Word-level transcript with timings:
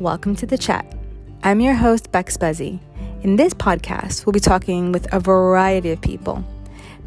Welcome 0.00 0.36
to 0.36 0.46
the 0.46 0.56
chat. 0.56 0.86
I'm 1.42 1.58
your 1.58 1.74
host, 1.74 2.12
Bex 2.12 2.36
Buzzy. 2.36 2.78
In 3.22 3.34
this 3.34 3.52
podcast, 3.52 4.24
we'll 4.24 4.32
be 4.32 4.38
talking 4.38 4.92
with 4.92 5.12
a 5.12 5.18
variety 5.18 5.90
of 5.90 6.00
people 6.00 6.44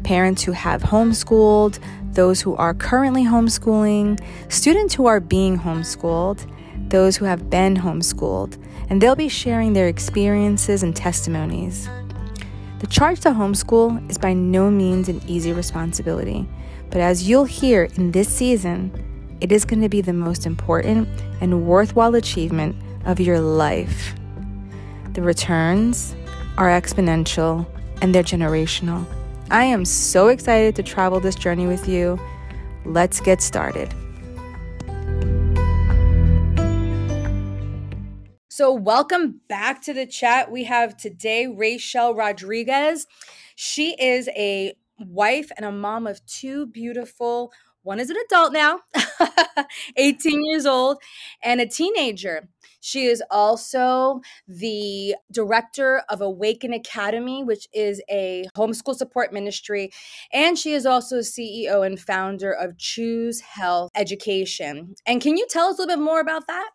parents 0.04 0.42
who 0.42 0.52
have 0.52 0.82
homeschooled, 0.82 1.78
those 2.12 2.42
who 2.42 2.54
are 2.56 2.74
currently 2.74 3.24
homeschooling, 3.24 4.22
students 4.52 4.94
who 4.94 5.06
are 5.06 5.20
being 5.20 5.58
homeschooled, 5.58 6.46
those 6.90 7.16
who 7.16 7.24
have 7.24 7.48
been 7.48 7.74
homeschooled, 7.78 8.62
and 8.90 9.00
they'll 9.00 9.16
be 9.16 9.28
sharing 9.28 9.72
their 9.72 9.88
experiences 9.88 10.82
and 10.82 10.94
testimonies. 10.94 11.88
The 12.80 12.88
charge 12.88 13.20
to 13.20 13.30
homeschool 13.30 14.10
is 14.10 14.18
by 14.18 14.34
no 14.34 14.70
means 14.70 15.08
an 15.08 15.22
easy 15.26 15.54
responsibility, 15.54 16.46
but 16.90 17.00
as 17.00 17.26
you'll 17.26 17.46
hear 17.46 17.84
in 17.94 18.10
this 18.10 18.28
season, 18.28 18.92
it 19.42 19.50
is 19.50 19.64
going 19.64 19.82
to 19.82 19.88
be 19.88 20.00
the 20.00 20.12
most 20.12 20.46
important 20.46 21.08
and 21.40 21.66
worthwhile 21.66 22.14
achievement 22.14 22.76
of 23.04 23.18
your 23.18 23.40
life. 23.40 24.14
The 25.14 25.22
returns 25.22 26.14
are 26.56 26.68
exponential 26.68 27.66
and 28.00 28.14
they're 28.14 28.22
generational. 28.22 29.04
I 29.50 29.64
am 29.64 29.84
so 29.84 30.28
excited 30.28 30.76
to 30.76 30.84
travel 30.84 31.18
this 31.18 31.34
journey 31.34 31.66
with 31.66 31.88
you. 31.88 32.20
Let's 32.84 33.18
get 33.18 33.42
started. 33.42 33.92
So, 38.48 38.72
welcome 38.72 39.40
back 39.48 39.82
to 39.82 39.92
the 39.92 40.06
chat. 40.06 40.52
We 40.52 40.62
have 40.64 40.96
today 40.96 41.46
Raechelle 41.48 42.16
Rodriguez. 42.16 43.08
She 43.56 43.96
is 44.00 44.28
a 44.36 44.74
wife 45.00 45.50
and 45.56 45.66
a 45.66 45.72
mom 45.72 46.06
of 46.06 46.24
two 46.26 46.66
beautiful 46.66 47.52
one 47.82 48.00
is 48.00 48.10
an 48.10 48.16
adult 48.26 48.52
now, 48.52 48.80
18 49.96 50.44
years 50.44 50.66
old, 50.66 50.98
and 51.42 51.60
a 51.60 51.66
teenager. 51.66 52.48
She 52.80 53.04
is 53.06 53.22
also 53.30 54.20
the 54.48 55.14
director 55.30 56.02
of 56.08 56.20
Awaken 56.20 56.72
Academy, 56.72 57.44
which 57.44 57.68
is 57.72 58.02
a 58.10 58.44
homeschool 58.56 58.96
support 58.96 59.32
ministry. 59.32 59.90
And 60.32 60.58
she 60.58 60.72
is 60.72 60.84
also 60.84 61.18
CEO 61.18 61.86
and 61.86 61.98
founder 61.98 62.52
of 62.52 62.76
Choose 62.78 63.40
Health 63.40 63.90
Education. 63.94 64.94
And 65.06 65.20
can 65.20 65.36
you 65.36 65.46
tell 65.48 65.68
us 65.68 65.78
a 65.78 65.82
little 65.82 65.96
bit 65.96 66.02
more 66.02 66.20
about 66.20 66.48
that? 66.48 66.70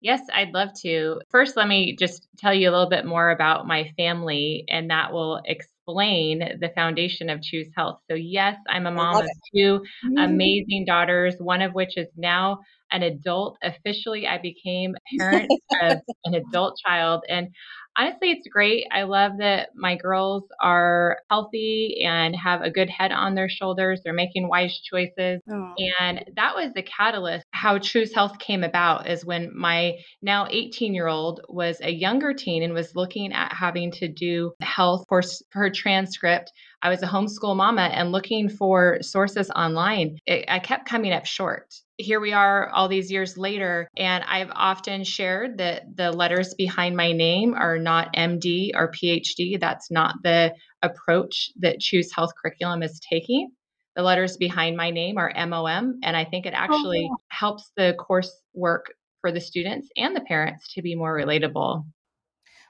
Yes, 0.00 0.20
I'd 0.32 0.54
love 0.54 0.70
to. 0.82 1.20
First, 1.30 1.56
let 1.56 1.68
me 1.68 1.96
just 1.96 2.28
tell 2.38 2.54
you 2.54 2.68
a 2.68 2.72
little 2.72 2.88
bit 2.88 3.04
more 3.04 3.30
about 3.30 3.66
my 3.66 3.92
family, 3.96 4.64
and 4.68 4.90
that 4.90 5.12
will 5.12 5.40
explain 5.44 5.75
the 5.86 6.70
foundation 6.74 7.30
of 7.30 7.42
Choose 7.42 7.68
Health. 7.76 8.00
So, 8.10 8.16
yes, 8.16 8.56
I'm 8.68 8.86
a 8.86 8.90
mom 8.90 9.16
of 9.16 9.30
two 9.54 9.80
mm-hmm. 10.04 10.18
amazing 10.18 10.84
daughters, 10.86 11.36
one 11.38 11.62
of 11.62 11.72
which 11.72 11.96
is 11.96 12.08
now 12.16 12.58
an 12.90 13.02
adult. 13.02 13.58
Officially, 13.62 14.26
I 14.26 14.38
became 14.38 14.94
parent 15.18 15.50
of 15.82 15.98
an 16.24 16.34
adult 16.34 16.78
child. 16.84 17.24
And 17.28 17.48
honestly, 17.96 18.30
it's 18.30 18.48
great. 18.48 18.86
I 18.92 19.02
love 19.02 19.32
that 19.38 19.70
my 19.74 19.96
girls 19.96 20.44
are 20.62 21.18
healthy 21.30 22.02
and 22.04 22.34
have 22.36 22.62
a 22.62 22.70
good 22.70 22.90
head 22.90 23.12
on 23.12 23.34
their 23.34 23.48
shoulders. 23.48 24.00
They're 24.04 24.12
making 24.12 24.48
wise 24.48 24.78
choices. 24.80 25.40
Oh. 25.50 25.74
And 26.00 26.24
that 26.36 26.54
was 26.54 26.72
the 26.74 26.82
catalyst. 26.82 27.46
How 27.52 27.78
Choose 27.78 28.14
Health 28.14 28.38
came 28.38 28.64
about 28.64 29.08
is 29.08 29.24
when 29.24 29.50
my 29.56 29.94
now 30.22 30.46
18 30.50 30.94
year 30.94 31.08
old 31.08 31.40
was 31.48 31.80
a 31.80 31.90
younger 31.90 32.34
teen 32.34 32.62
and 32.62 32.74
was 32.74 32.94
looking 32.94 33.32
at 33.32 33.52
having 33.52 33.90
to 33.92 34.08
do 34.08 34.52
health 34.60 35.04
for 35.08 35.22
her 35.52 35.70
transcript. 35.70 36.52
I 36.86 36.88
was 36.88 37.02
a 37.02 37.06
homeschool 37.06 37.56
mama 37.56 37.82
and 37.82 38.12
looking 38.12 38.48
for 38.48 38.98
sources 39.02 39.50
online. 39.50 40.18
It, 40.24 40.44
I 40.46 40.60
kept 40.60 40.88
coming 40.88 41.12
up 41.12 41.26
short. 41.26 41.74
Here 41.98 42.20
we 42.20 42.32
are 42.32 42.68
all 42.68 42.86
these 42.86 43.10
years 43.10 43.36
later 43.36 43.88
and 43.96 44.22
i've 44.28 44.50
often 44.54 45.02
shared 45.02 45.58
that 45.58 45.96
the 45.96 46.12
letters 46.12 46.54
behind 46.54 46.94
my 46.94 47.10
name 47.10 47.54
are 47.54 47.78
not 47.78 48.14
md 48.14 48.70
or 48.74 48.92
phd 48.92 49.58
that's 49.58 49.90
not 49.90 50.14
the 50.22 50.54
approach 50.82 51.50
that 51.58 51.80
choose 51.80 52.14
health 52.14 52.30
curriculum 52.40 52.84
is 52.84 53.00
taking. 53.00 53.50
The 53.96 54.02
letters 54.02 54.36
behind 54.36 54.76
my 54.76 54.90
name 54.90 55.18
are 55.18 55.32
mom 55.48 55.98
and 56.04 56.16
i 56.16 56.24
think 56.24 56.46
it 56.46 56.54
oh, 56.54 56.58
actually 56.58 57.08
oh, 57.10 57.16
helps 57.28 57.72
the 57.76 57.96
coursework 57.98 58.82
for 59.22 59.32
the 59.32 59.40
students 59.40 59.88
and 59.96 60.14
the 60.14 60.20
parents 60.20 60.72
to 60.74 60.82
be 60.82 60.94
more 60.94 61.16
relatable. 61.16 61.84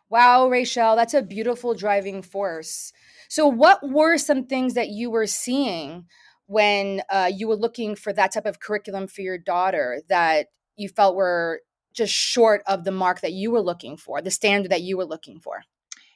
Wow 0.09 0.49
raechelle 0.49 0.97
that's 0.97 1.13
a 1.13 1.21
beautiful 1.21 1.75
driving 1.75 2.23
force 2.23 2.93
so 3.29 3.47
what 3.47 3.81
were 3.89 4.19
some 4.19 4.47
things 4.47 4.75
that 4.75 4.89
you 4.89 5.11
were 5.11 5.27
seeing 5.27 6.07
when 6.47 7.03
uh, 7.11 7.31
you 7.35 7.49
were 7.49 7.57
looking 7.57 7.97
for 7.97 8.13
that 8.13 8.33
type 8.33 8.47
of 8.47 8.61
curriculum 8.61 9.09
for 9.09 9.21
your 9.21 9.39
daughter 9.39 10.01
that 10.09 10.47
you 10.77 10.89
felt 10.89 11.17
were 11.17 11.61
just 11.93 12.13
short 12.13 12.63
of 12.67 12.85
the 12.85 12.93
mark 12.93 13.21
that 13.23 13.33
you 13.33 13.51
were 13.51 13.63
looking 13.63 13.97
for, 13.97 14.21
the 14.21 14.31
standard 14.31 14.71
that 14.71 14.83
you 14.83 14.97
were 14.97 15.05
looking 15.05 15.41
for? 15.41 15.63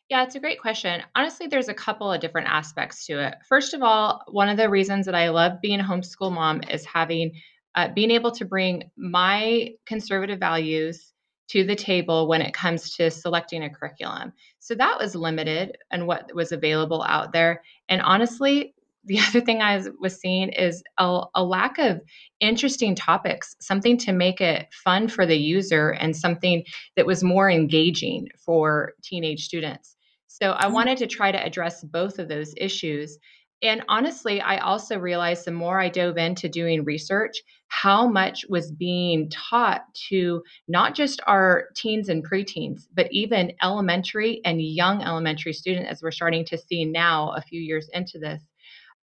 Yeah, 0.08 0.24
it's 0.24 0.34
a 0.34 0.40
great 0.40 0.60
question. 0.60 1.02
Honestly, 1.14 1.46
there's 1.46 1.68
a 1.68 1.74
couple 1.74 2.12
of 2.12 2.20
different 2.20 2.48
aspects 2.48 3.06
to 3.06 3.24
it. 3.24 3.36
First 3.48 3.74
of 3.74 3.82
all, 3.82 4.22
one 4.28 4.48
of 4.48 4.56
the 4.56 4.68
reasons 4.68 5.06
that 5.06 5.14
I 5.14 5.30
love 5.30 5.60
being 5.62 5.80
a 5.80 5.84
homeschool 5.84 6.32
mom 6.32 6.62
is 6.68 6.84
having 6.84 7.32
uh, 7.76 7.88
being 7.94 8.10
able 8.10 8.32
to 8.32 8.44
bring 8.44 8.90
my 8.96 9.70
conservative 9.86 10.40
values 10.40 11.12
to 11.50 11.64
the 11.64 11.74
table 11.74 12.28
when 12.28 12.42
it 12.42 12.54
comes 12.54 12.94
to 12.96 13.10
selecting 13.10 13.64
a 13.64 13.70
curriculum. 13.70 14.32
So 14.60 14.74
that 14.76 14.98
was 14.98 15.16
limited 15.16 15.76
and 15.90 16.06
what 16.06 16.32
was 16.34 16.52
available 16.52 17.02
out 17.02 17.32
there. 17.32 17.62
And 17.88 18.00
honestly, 18.00 18.74
the 19.04 19.18
other 19.18 19.40
thing 19.40 19.62
I 19.62 19.82
was 19.98 20.20
seeing 20.20 20.50
is 20.50 20.82
a, 20.98 21.22
a, 21.34 21.42
lack 21.42 21.78
of 21.78 22.02
interesting 22.38 22.94
topics, 22.94 23.56
something 23.58 23.96
to 23.98 24.12
make 24.12 24.42
it 24.42 24.66
fun 24.84 25.08
for 25.08 25.24
the 25.24 25.38
user 25.38 25.88
and 25.88 26.14
something 26.14 26.64
that 26.96 27.06
was 27.06 27.24
more 27.24 27.50
engaging 27.50 28.28
for 28.44 28.92
teenage 29.02 29.46
students. 29.46 29.96
So 30.26 30.52
I 30.52 30.64
mm-hmm. 30.64 30.74
wanted 30.74 30.98
to 30.98 31.06
try 31.06 31.32
to 31.32 31.42
address 31.42 31.82
both 31.82 32.18
of 32.18 32.28
those 32.28 32.52
issues. 32.58 33.18
And 33.62 33.82
honestly, 33.88 34.42
I 34.42 34.58
also 34.58 34.98
realized 34.98 35.46
the 35.46 35.52
more 35.52 35.80
I 35.80 35.88
dove 35.88 36.18
into 36.18 36.50
doing 36.50 36.84
research, 36.84 37.42
how 37.70 38.06
much 38.06 38.44
was 38.48 38.72
being 38.72 39.30
taught 39.30 39.82
to 40.08 40.42
not 40.66 40.94
just 40.94 41.20
our 41.26 41.68
teens 41.76 42.08
and 42.08 42.28
preteens, 42.28 42.82
but 42.94 43.06
even 43.12 43.52
elementary 43.62 44.40
and 44.44 44.60
young 44.60 45.02
elementary 45.02 45.52
students, 45.52 45.88
as 45.88 46.02
we're 46.02 46.10
starting 46.10 46.44
to 46.44 46.58
see 46.58 46.84
now 46.84 47.30
a 47.30 47.40
few 47.40 47.60
years 47.60 47.88
into 47.92 48.18
this 48.18 48.42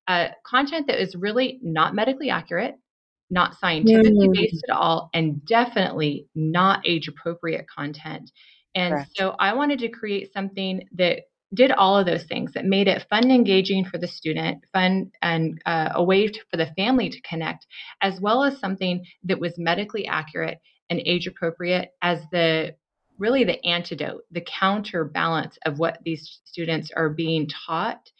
uh, 0.08 0.28
content 0.46 0.86
that 0.88 1.02
is 1.02 1.16
really 1.16 1.60
not 1.64 1.96
medically 1.96 2.30
accurate, 2.30 2.76
not 3.30 3.58
scientifically 3.58 4.28
mm. 4.28 4.34
based 4.34 4.66
at 4.70 4.76
all, 4.76 5.10
and 5.14 5.46
definitely 5.46 6.28
not 6.36 6.86
age 6.86 7.08
appropriate 7.08 7.66
content. 7.74 8.32
And 8.76 8.94
Correct. 8.94 9.12
so 9.16 9.36
I 9.40 9.54
wanted 9.54 9.80
to 9.80 9.90
create 9.90 10.34
something 10.34 10.88
that 10.96 11.22
did 11.54 11.72
all 11.72 11.98
of 11.98 12.06
those 12.06 12.24
things 12.26 12.54
that 12.54 12.66
made 12.66 12.88
it 12.88 13.06
fun 13.10 13.24
and 13.24 13.32
engaging 13.32 13.86
for 13.86 13.98
the 13.98 14.08
student, 14.08 14.64
fun 14.74 15.12
and 15.22 15.62
uh, 15.66 15.90
a 15.96 16.04
way 16.04 16.28
for 16.28 16.58
the 16.58 16.72
family 16.76 17.10
to 17.10 17.22
connect, 17.22 17.66
as 18.02 18.20
well 18.20 18.44
as 18.44 18.60
something 18.60 19.06
that 19.24 19.40
was 19.40 19.58
medically 19.58 20.08
accurate 20.08 20.60
and 20.90 21.02
age 21.06 21.28
appropriate 21.28 21.92
as 22.02 22.20
the 22.32 22.76
really 23.18 23.44
the 23.44 23.66
antidote, 23.66 24.22
the 24.32 24.46
counterbalance 24.60 25.58
of 25.66 25.80
what 25.80 25.98
these 26.06 26.40
students 26.46 26.92
are 26.96 27.10
being 27.10 27.48
taught 27.66 28.12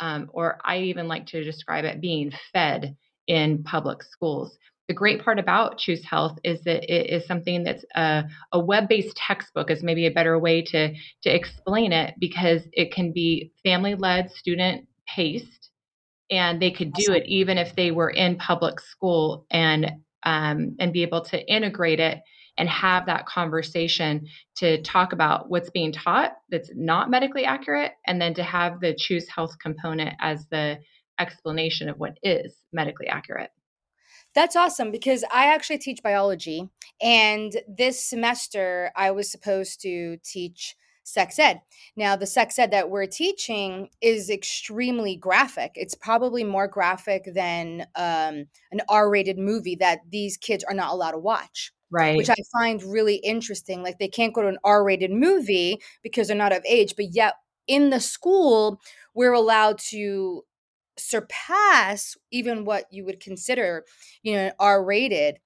um, 0.00 0.30
or 0.32 0.58
I 0.64 0.78
even 0.78 1.08
like 1.08 1.26
to 1.26 1.44
describe 1.44 1.84
it 1.84 2.00
being 2.00 2.32
fed 2.52 2.96
in 3.26 3.62
public 3.62 4.02
schools. 4.02 4.56
The 4.88 4.94
great 4.94 5.22
part 5.24 5.40
about 5.40 5.78
Choose 5.78 6.04
Health 6.04 6.38
is 6.44 6.62
that 6.62 6.84
it 6.84 7.10
is 7.10 7.26
something 7.26 7.64
that's 7.64 7.84
a, 7.96 8.24
a 8.52 8.60
web-based 8.60 9.16
textbook 9.16 9.70
is 9.70 9.82
maybe 9.82 10.06
a 10.06 10.12
better 10.12 10.38
way 10.38 10.62
to 10.62 10.94
to 11.22 11.34
explain 11.34 11.92
it 11.92 12.14
because 12.20 12.62
it 12.72 12.92
can 12.92 13.12
be 13.12 13.52
family-led, 13.64 14.30
student-paced, 14.30 15.70
and 16.30 16.62
they 16.62 16.70
could 16.70 16.92
do 16.92 17.12
it 17.12 17.24
even 17.26 17.58
if 17.58 17.74
they 17.74 17.90
were 17.90 18.10
in 18.10 18.36
public 18.36 18.78
school 18.78 19.46
and 19.50 19.90
um, 20.22 20.76
and 20.78 20.92
be 20.92 21.02
able 21.02 21.20
to 21.22 21.52
integrate 21.52 22.00
it 22.00 22.20
and 22.58 22.68
have 22.68 23.06
that 23.06 23.26
conversation 23.26 24.26
to 24.56 24.80
talk 24.82 25.12
about 25.12 25.50
what's 25.50 25.70
being 25.70 25.92
taught 25.92 26.32
that's 26.48 26.70
not 26.74 27.10
medically 27.10 27.44
accurate, 27.44 27.92
and 28.06 28.20
then 28.20 28.34
to 28.34 28.42
have 28.42 28.80
the 28.80 28.94
choose 28.94 29.28
health 29.28 29.56
component 29.60 30.14
as 30.20 30.46
the 30.50 30.78
explanation 31.18 31.88
of 31.88 31.98
what 31.98 32.16
is 32.22 32.62
medically 32.72 33.08
accurate. 33.08 33.50
That's 34.36 34.54
awesome 34.54 34.90
because 34.90 35.24
I 35.32 35.46
actually 35.46 35.78
teach 35.78 36.02
biology. 36.02 36.68
And 37.00 37.56
this 37.66 38.04
semester, 38.04 38.92
I 38.94 39.10
was 39.10 39.30
supposed 39.30 39.80
to 39.80 40.18
teach 40.22 40.76
sex 41.04 41.38
ed. 41.38 41.62
Now, 41.96 42.16
the 42.16 42.26
sex 42.26 42.58
ed 42.58 42.70
that 42.72 42.90
we're 42.90 43.06
teaching 43.06 43.88
is 44.02 44.28
extremely 44.28 45.16
graphic. 45.16 45.72
It's 45.74 45.94
probably 45.94 46.44
more 46.44 46.68
graphic 46.68 47.30
than 47.34 47.86
um, 47.96 48.44
an 48.72 48.82
R 48.90 49.08
rated 49.08 49.38
movie 49.38 49.76
that 49.76 50.00
these 50.12 50.36
kids 50.36 50.62
are 50.64 50.74
not 50.74 50.92
allowed 50.92 51.12
to 51.12 51.18
watch 51.18 51.72
right 51.88 52.16
which 52.16 52.28
i 52.28 52.34
find 52.52 52.82
really 52.82 53.14
interesting 53.14 53.80
like 53.80 54.00
they 54.00 54.08
can't 54.08 54.34
go 54.34 54.42
to 54.42 54.48
an 54.48 54.58
r-rated 54.64 55.12
movie 55.12 55.80
because 56.02 56.26
they're 56.26 56.36
not 56.36 56.52
of 56.52 56.64
age 56.68 56.94
but 56.96 57.14
yet 57.14 57.34
in 57.68 57.90
the 57.90 58.00
school 58.00 58.80
we're 59.14 59.32
allowed 59.32 59.78
to 59.78 60.42
surpass 60.98 62.16
even 62.30 62.64
what 62.64 62.84
you 62.90 63.04
would 63.04 63.20
consider 63.20 63.84
you 64.22 64.34
know 64.34 64.50
r-rated 64.58 65.38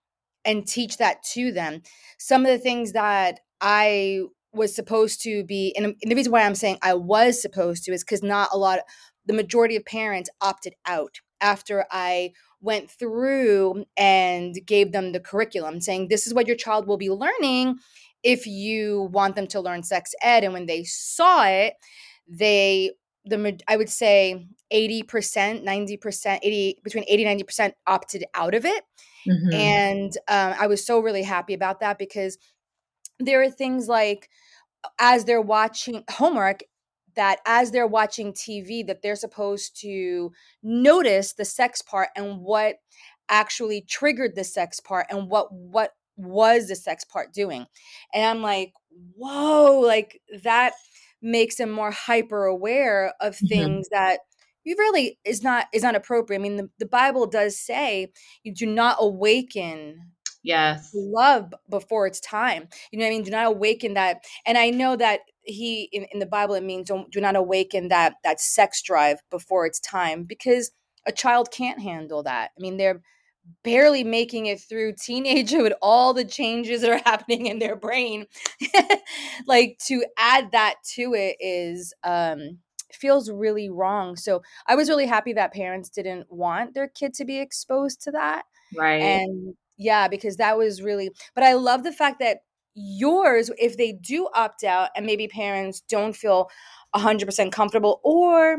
and 0.44 0.66
teach 0.66 0.96
that 0.98 1.22
to 1.22 1.52
them. 1.52 1.82
Some 2.18 2.44
of 2.44 2.50
the 2.50 2.58
things 2.58 2.92
that 2.92 3.40
I 3.60 4.22
was 4.52 4.74
supposed 4.74 5.22
to 5.22 5.44
be, 5.44 5.74
and 5.76 5.94
the 6.02 6.14
reason 6.14 6.32
why 6.32 6.42
I'm 6.42 6.54
saying 6.54 6.78
I 6.82 6.94
was 6.94 7.40
supposed 7.40 7.84
to 7.84 7.92
is 7.92 8.02
because 8.02 8.22
not 8.22 8.48
a 8.52 8.58
lot, 8.58 8.80
the 9.26 9.32
majority 9.32 9.76
of 9.76 9.84
parents 9.84 10.30
opted 10.40 10.74
out 10.86 11.20
after 11.40 11.86
I 11.90 12.32
went 12.60 12.90
through 12.90 13.84
and 13.96 14.54
gave 14.66 14.92
them 14.92 15.12
the 15.12 15.20
curriculum 15.20 15.80
saying 15.80 16.08
this 16.08 16.26
is 16.26 16.34
what 16.34 16.46
your 16.46 16.56
child 16.56 16.86
will 16.86 16.98
be 16.98 17.10
learning 17.10 17.78
if 18.22 18.46
you 18.46 19.08
want 19.12 19.34
them 19.34 19.46
to 19.46 19.60
learn 19.60 19.82
sex 19.82 20.12
ed 20.20 20.44
and 20.44 20.52
when 20.52 20.66
they 20.66 20.84
saw 20.84 21.46
it 21.46 21.72
they 22.28 22.90
the 23.24 23.58
i 23.68 23.76
would 23.76 23.90
say 23.90 24.46
80% 24.72 25.64
90% 25.64 26.38
80 26.42 26.78
between 26.84 27.04
80 27.08 27.24
90% 27.24 27.72
opted 27.86 28.24
out 28.34 28.54
of 28.54 28.64
it 28.64 28.84
mm-hmm. 29.26 29.52
and 29.52 30.12
um, 30.28 30.54
i 30.58 30.66
was 30.66 30.84
so 30.84 31.00
really 31.00 31.22
happy 31.22 31.54
about 31.54 31.80
that 31.80 31.98
because 31.98 32.38
there 33.18 33.42
are 33.42 33.50
things 33.50 33.88
like 33.88 34.28
as 34.98 35.24
they're 35.24 35.40
watching 35.40 36.04
homework 36.10 36.60
that 37.16 37.40
as 37.46 37.70
they're 37.70 37.86
watching 37.86 38.32
TV 38.32 38.86
that 38.86 39.02
they're 39.02 39.16
supposed 39.16 39.78
to 39.80 40.32
notice 40.62 41.32
the 41.32 41.44
sex 41.44 41.82
part 41.82 42.08
and 42.16 42.40
what 42.40 42.76
actually 43.28 43.82
triggered 43.82 44.34
the 44.34 44.44
sex 44.44 44.80
part 44.80 45.06
and 45.10 45.28
what 45.28 45.52
what 45.52 45.92
was 46.16 46.68
the 46.68 46.76
sex 46.76 47.04
part 47.04 47.32
doing. 47.32 47.66
And 48.12 48.24
I'm 48.24 48.42
like, 48.42 48.72
"Whoa, 49.16 49.80
like 49.80 50.20
that 50.42 50.74
makes 51.22 51.56
them 51.56 51.70
more 51.70 51.90
hyper 51.90 52.44
aware 52.44 53.14
of 53.20 53.36
things 53.36 53.88
mm-hmm. 53.88 53.94
that 53.94 54.20
you 54.64 54.76
really 54.78 55.18
is 55.24 55.42
not 55.42 55.66
is 55.72 55.82
not 55.82 55.94
appropriate. 55.94 56.38
I 56.38 56.42
mean, 56.42 56.56
the, 56.56 56.68
the 56.78 56.86
Bible 56.86 57.26
does 57.26 57.58
say 57.58 58.12
you 58.42 58.54
do 58.54 58.66
not 58.66 58.96
awaken 59.00 60.12
yes. 60.42 60.90
love 60.94 61.52
before 61.68 62.06
it's 62.06 62.20
time. 62.20 62.68
You 62.90 62.98
know 62.98 63.04
what 63.04 63.10
i 63.10 63.14
mean? 63.14 63.22
Do 63.22 63.30
not 63.30 63.46
awaken 63.46 63.94
that. 63.94 64.24
And 64.46 64.58
i 64.58 64.70
know 64.70 64.96
that 64.96 65.20
he 65.42 65.88
in, 65.92 66.06
in 66.12 66.18
the 66.18 66.26
bible 66.26 66.54
it 66.54 66.62
means 66.62 66.88
don't 66.88 67.10
do 67.10 67.20
not 67.20 67.34
awaken 67.34 67.88
that 67.88 68.14
that 68.24 68.40
sex 68.40 68.82
drive 68.82 69.20
before 69.30 69.66
it's 69.66 69.80
time 69.80 70.24
because 70.24 70.70
a 71.06 71.12
child 71.12 71.50
can't 71.50 71.80
handle 71.80 72.22
that. 72.24 72.50
I 72.58 72.60
mean 72.60 72.76
they're 72.76 73.02
barely 73.62 74.04
making 74.04 74.46
it 74.46 74.60
through 74.60 74.92
teenagehood 74.94 75.62
with 75.62 75.72
all 75.82 76.14
the 76.14 76.24
changes 76.24 76.82
that 76.82 76.90
are 76.90 77.02
happening 77.10 77.46
in 77.46 77.58
their 77.58 77.76
brain. 77.76 78.26
Like 79.46 79.78
to 79.86 80.04
add 80.18 80.52
that 80.52 80.76
to 80.94 81.14
it 81.14 81.36
is 81.40 81.94
um 82.04 82.58
feels 82.92 83.30
really 83.30 83.70
wrong. 83.70 84.16
So 84.16 84.42
i 84.66 84.74
was 84.74 84.88
really 84.88 85.06
happy 85.06 85.32
that 85.34 85.52
parents 85.52 85.88
didn't 85.88 86.26
want 86.30 86.74
their 86.74 86.88
kid 86.88 87.14
to 87.14 87.24
be 87.24 87.38
exposed 87.38 88.02
to 88.02 88.10
that. 88.12 88.42
Right. 88.76 89.02
And 89.02 89.54
yeah 89.80 90.08
because 90.08 90.36
that 90.36 90.58
was 90.58 90.82
really 90.82 91.10
but 91.34 91.42
i 91.42 91.54
love 91.54 91.82
the 91.82 91.92
fact 91.92 92.20
that 92.20 92.38
yours 92.74 93.50
if 93.58 93.76
they 93.76 93.92
do 93.92 94.28
opt 94.34 94.62
out 94.62 94.90
and 94.94 95.06
maybe 95.06 95.26
parents 95.26 95.80
don't 95.88 96.14
feel 96.14 96.48
100% 96.94 97.50
comfortable 97.50 98.00
or 98.04 98.58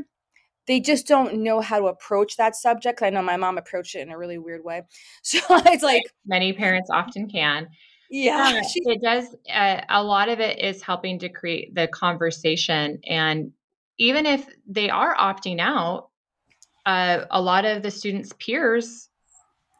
they 0.68 0.80
just 0.80 1.08
don't 1.08 1.36
know 1.36 1.60
how 1.62 1.80
to 1.80 1.86
approach 1.86 2.38
that 2.38 2.56
subject 2.56 3.02
i 3.02 3.10
know 3.10 3.22
my 3.22 3.38
mom 3.38 3.58
approached 3.58 3.96
it 3.96 4.02
in 4.02 4.12
a 4.12 4.18
really 4.18 4.38
weird 4.38 4.64
way. 4.64 4.84
So 5.24 5.40
it's 5.50 5.84
like 5.84 6.04
many 6.26 6.54
parents 6.54 6.90
often 6.90 7.30
can. 7.30 7.68
Yeah. 8.10 8.62
Uh, 8.62 8.68
it 8.76 9.02
does 9.02 9.36
uh, 9.54 9.82
a 9.90 10.04
lot 10.04 10.30
of 10.30 10.40
it 10.40 10.60
is 10.60 10.82
helping 10.82 11.20
to 11.20 11.30
create 11.30 11.74
the 11.74 11.88
conversation 11.88 13.00
and 13.08 13.52
even 13.98 14.26
if 14.26 14.48
they 14.68 14.90
are 14.90 15.16
opting 15.16 15.60
out 15.60 16.10
uh, 16.86 17.26
a 17.30 17.42
lot 17.42 17.66
of 17.66 17.84
the 17.84 17.92
students 17.92 18.34
peers 18.40 19.10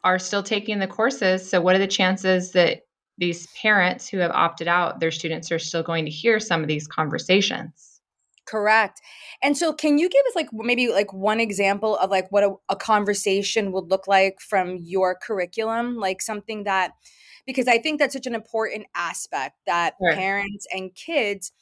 are 0.04 0.18
still 0.18 0.42
taking 0.42 0.78
the 0.78 0.86
courses. 0.86 1.48
So 1.48 1.60
what 1.60 1.74
are 1.74 1.80
the 1.80 1.86
chances 1.86 2.52
that 2.52 2.82
these 3.18 3.46
parents 3.48 4.08
who 4.08 4.18
have 4.18 4.30
opted 4.30 4.68
out, 4.68 5.00
their 5.00 5.10
students 5.10 5.52
are 5.52 5.58
still 5.58 5.82
going 5.82 6.04
to 6.06 6.10
hear 6.10 6.40
some 6.40 6.62
of 6.62 6.68
these 6.68 6.88
conversations. 6.88 7.91
Correct. 8.44 9.00
And 9.42 9.56
so 9.56 9.72
can 9.72 9.98
you 9.98 10.08
give 10.08 10.24
us 10.28 10.34
like 10.34 10.48
maybe 10.52 10.88
like 10.88 11.12
one 11.12 11.38
example 11.38 11.96
of 11.96 12.10
like 12.10 12.30
what 12.30 12.42
a, 12.42 12.54
a 12.68 12.76
conversation 12.76 13.72
would 13.72 13.88
look 13.88 14.08
like 14.08 14.40
from 14.40 14.76
your 14.78 15.14
curriculum, 15.14 15.96
like 15.96 16.20
something 16.20 16.64
that 16.64 16.92
because 17.46 17.68
I 17.68 17.78
think 17.78 17.98
that's 17.98 18.14
such 18.14 18.26
an 18.26 18.34
important 18.34 18.86
aspect 18.94 19.56
that 19.66 19.94
sure. 20.00 20.14
parents 20.14 20.66
and 20.72 20.94
kids 20.94 21.52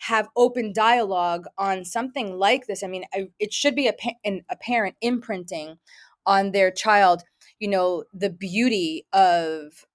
have 0.00 0.28
open 0.36 0.72
dialogue 0.72 1.46
on 1.56 1.84
something 1.84 2.38
like 2.38 2.66
this. 2.66 2.82
I 2.82 2.86
mean, 2.86 3.04
I, 3.12 3.28
it 3.38 3.52
should 3.52 3.74
be 3.74 3.88
a, 3.88 3.94
an, 4.24 4.42
a 4.50 4.56
parent 4.56 4.96
imprinting 5.00 5.78
on 6.26 6.52
their 6.52 6.70
child, 6.70 7.22
you 7.58 7.68
know, 7.68 8.04
the 8.12 8.30
beauty 8.30 9.06
of 9.12 9.86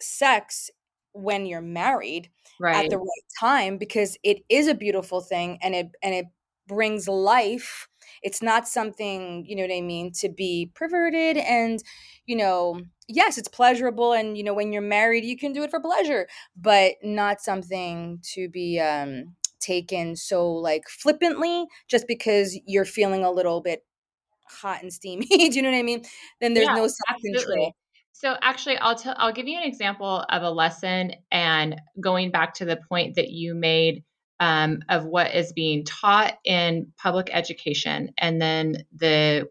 sex 0.00 0.70
when 1.12 1.46
you're 1.46 1.60
married 1.60 2.30
right. 2.60 2.84
at 2.84 2.90
the 2.90 2.98
right. 2.98 3.06
time 3.38 3.78
because 3.78 4.16
it 4.22 4.44
is 4.48 4.68
a 4.68 4.74
beautiful 4.74 5.20
thing 5.20 5.58
and 5.62 5.74
it 5.74 5.88
and 6.02 6.14
it 6.14 6.26
brings 6.68 7.08
life. 7.08 7.88
It's 8.22 8.42
not 8.42 8.68
something 8.68 9.44
you 9.46 9.56
know 9.56 9.62
what 9.62 9.72
i 9.72 9.80
mean 9.80 10.12
to 10.12 10.28
be 10.28 10.70
perverted 10.74 11.36
and 11.38 11.82
you 12.26 12.36
know 12.36 12.80
yes 13.08 13.38
it's 13.38 13.48
pleasurable 13.48 14.12
and 14.12 14.36
you 14.36 14.44
know 14.44 14.52
when 14.52 14.72
you're 14.72 14.82
married 14.82 15.24
you 15.24 15.38
can 15.38 15.52
do 15.52 15.62
it 15.62 15.70
for 15.70 15.80
pleasure 15.80 16.28
but 16.56 16.94
not 17.02 17.40
something 17.40 18.18
to 18.34 18.48
be 18.48 18.78
um 18.78 19.34
taken 19.60 20.16
so 20.16 20.50
like 20.50 20.82
flippantly 20.88 21.66
just 21.88 22.06
because 22.06 22.58
you're 22.66 22.84
feeling 22.84 23.24
a 23.24 23.30
little 23.30 23.60
bit 23.60 23.84
hot 24.48 24.82
and 24.82 24.92
steamy 24.92 25.26
do 25.30 25.36
you 25.36 25.62
know 25.62 25.70
what 25.70 25.78
i 25.78 25.82
mean? 25.82 26.02
Then 26.40 26.54
there's 26.54 26.66
yeah, 26.66 26.74
no 26.74 26.88
self 26.88 27.20
control 27.24 27.74
so 28.20 28.36
actually 28.42 28.76
I'll 28.76 29.00
I'll 29.16 29.32
give 29.32 29.48
you 29.48 29.56
an 29.56 29.64
example 29.64 30.26
of 30.28 30.42
a 30.42 30.50
lesson 30.50 31.12
and 31.32 31.80
going 31.98 32.30
back 32.30 32.52
to 32.54 32.66
the 32.66 32.76
point 32.76 33.16
that 33.16 33.30
you 33.30 33.54
made 33.54 34.04
um, 34.40 34.80
of 34.90 35.06
what 35.06 35.34
is 35.34 35.54
being 35.54 35.84
taught 35.86 36.34
in 36.44 36.92
public 36.98 37.30
education 37.32 38.12
and 38.18 38.40
then 38.40 38.84
the 38.94 39.48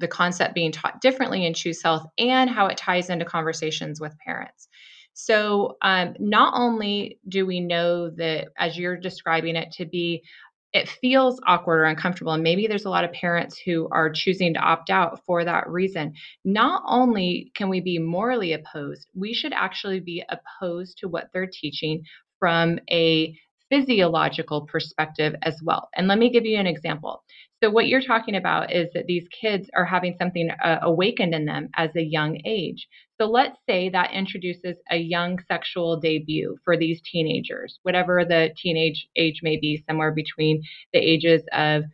the 0.00 0.08
concept 0.08 0.52
being 0.52 0.72
taught 0.72 1.00
differently 1.00 1.46
in 1.46 1.54
choose 1.54 1.80
health 1.80 2.04
and 2.18 2.50
how 2.50 2.66
it 2.66 2.76
ties 2.76 3.08
into 3.08 3.24
conversations 3.24 4.00
with 4.00 4.18
parents. 4.18 4.66
So 5.14 5.76
um, 5.80 6.16
not 6.18 6.54
only 6.56 7.20
do 7.28 7.46
we 7.46 7.60
know 7.60 8.10
that 8.10 8.48
as 8.58 8.76
you're 8.76 8.96
describing 8.96 9.54
it 9.54 9.70
to 9.72 9.86
be 9.86 10.24
it 10.72 10.88
feels 10.88 11.40
awkward 11.46 11.80
or 11.80 11.84
uncomfortable. 11.84 12.32
And 12.32 12.42
maybe 12.42 12.66
there's 12.66 12.86
a 12.86 12.90
lot 12.90 13.04
of 13.04 13.12
parents 13.12 13.58
who 13.58 13.88
are 13.92 14.10
choosing 14.10 14.54
to 14.54 14.60
opt 14.60 14.90
out 14.90 15.20
for 15.26 15.44
that 15.44 15.68
reason. 15.68 16.14
Not 16.44 16.82
only 16.86 17.52
can 17.54 17.68
we 17.68 17.80
be 17.80 17.98
morally 17.98 18.52
opposed, 18.54 19.06
we 19.14 19.34
should 19.34 19.52
actually 19.52 20.00
be 20.00 20.24
opposed 20.28 20.98
to 20.98 21.08
what 21.08 21.28
they're 21.32 21.50
teaching 21.50 22.02
from 22.38 22.78
a 22.90 23.36
physiological 23.70 24.66
perspective 24.66 25.34
as 25.42 25.58
well. 25.62 25.88
And 25.94 26.06
let 26.06 26.18
me 26.18 26.30
give 26.30 26.44
you 26.44 26.58
an 26.58 26.66
example. 26.66 27.22
So, 27.62 27.70
what 27.70 27.86
you're 27.86 28.02
talking 28.02 28.34
about 28.36 28.72
is 28.72 28.88
that 28.92 29.06
these 29.06 29.26
kids 29.28 29.70
are 29.74 29.84
having 29.84 30.16
something 30.18 30.50
uh, 30.50 30.78
awakened 30.82 31.34
in 31.34 31.46
them 31.46 31.68
as 31.76 31.90
a 31.96 32.02
young 32.02 32.40
age. 32.44 32.88
So, 33.22 33.28
let's 33.28 33.56
say 33.68 33.88
that 33.90 34.12
introduces 34.12 34.78
a 34.90 34.96
young 34.96 35.38
sexual 35.46 35.96
debut 35.96 36.58
for 36.64 36.76
these 36.76 37.00
teenagers, 37.02 37.78
whatever 37.84 38.24
the 38.24 38.50
teenage 38.56 39.06
age 39.14 39.42
may 39.44 39.58
be, 39.60 39.80
somewhere 39.88 40.10
between 40.10 40.60
the 40.92 40.98
ages 40.98 41.44
of, 41.52 41.84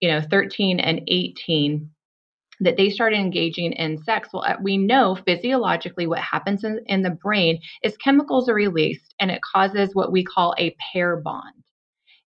you 0.00 0.10
know, 0.10 0.20
13 0.20 0.80
and 0.80 1.02
18 1.06 1.88
that 2.58 2.76
they 2.76 2.90
started 2.90 3.20
engaging 3.20 3.74
in 3.74 4.02
sex, 4.02 4.30
well, 4.32 4.42
uh, 4.44 4.56
we 4.60 4.76
know 4.76 5.14
physiologically 5.24 6.08
what 6.08 6.18
happens 6.18 6.64
in, 6.64 6.80
in 6.86 7.02
the 7.02 7.10
brain 7.10 7.60
is 7.84 7.96
chemicals 7.98 8.48
are 8.48 8.54
released 8.54 9.14
and 9.20 9.30
it 9.30 9.40
causes 9.40 9.94
what 9.94 10.10
we 10.10 10.24
call 10.24 10.52
a 10.58 10.74
pair 10.92 11.14
bond. 11.18 11.62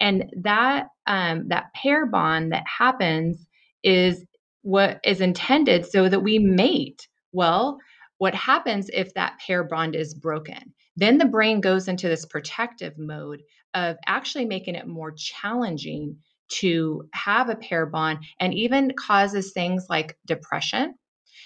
And 0.01 0.25
that 0.41 0.87
um, 1.07 1.47
that 1.47 1.73
pair 1.73 2.05
bond 2.05 2.51
that 2.51 2.65
happens 2.67 3.45
is 3.81 4.25
what 4.61 4.99
is 5.05 5.21
intended 5.21 5.85
so 5.85 6.09
that 6.09 6.19
we 6.19 6.37
mate. 6.37 7.07
Well, 7.31 7.79
what 8.21 8.35
happens 8.35 8.87
if 8.93 9.11
that 9.15 9.39
pair 9.39 9.63
bond 9.63 9.95
is 9.95 10.13
broken? 10.13 10.75
Then 10.95 11.17
the 11.17 11.25
brain 11.25 11.59
goes 11.59 11.87
into 11.87 12.07
this 12.07 12.23
protective 12.23 12.93
mode 12.99 13.41
of 13.73 13.97
actually 14.05 14.45
making 14.45 14.75
it 14.75 14.85
more 14.85 15.11
challenging 15.17 16.17
to 16.59 17.09
have 17.15 17.49
a 17.49 17.55
pair 17.55 17.87
bond 17.87 18.19
and 18.39 18.53
even 18.53 18.93
causes 18.93 19.53
things 19.53 19.87
like 19.89 20.19
depression. 20.27 20.93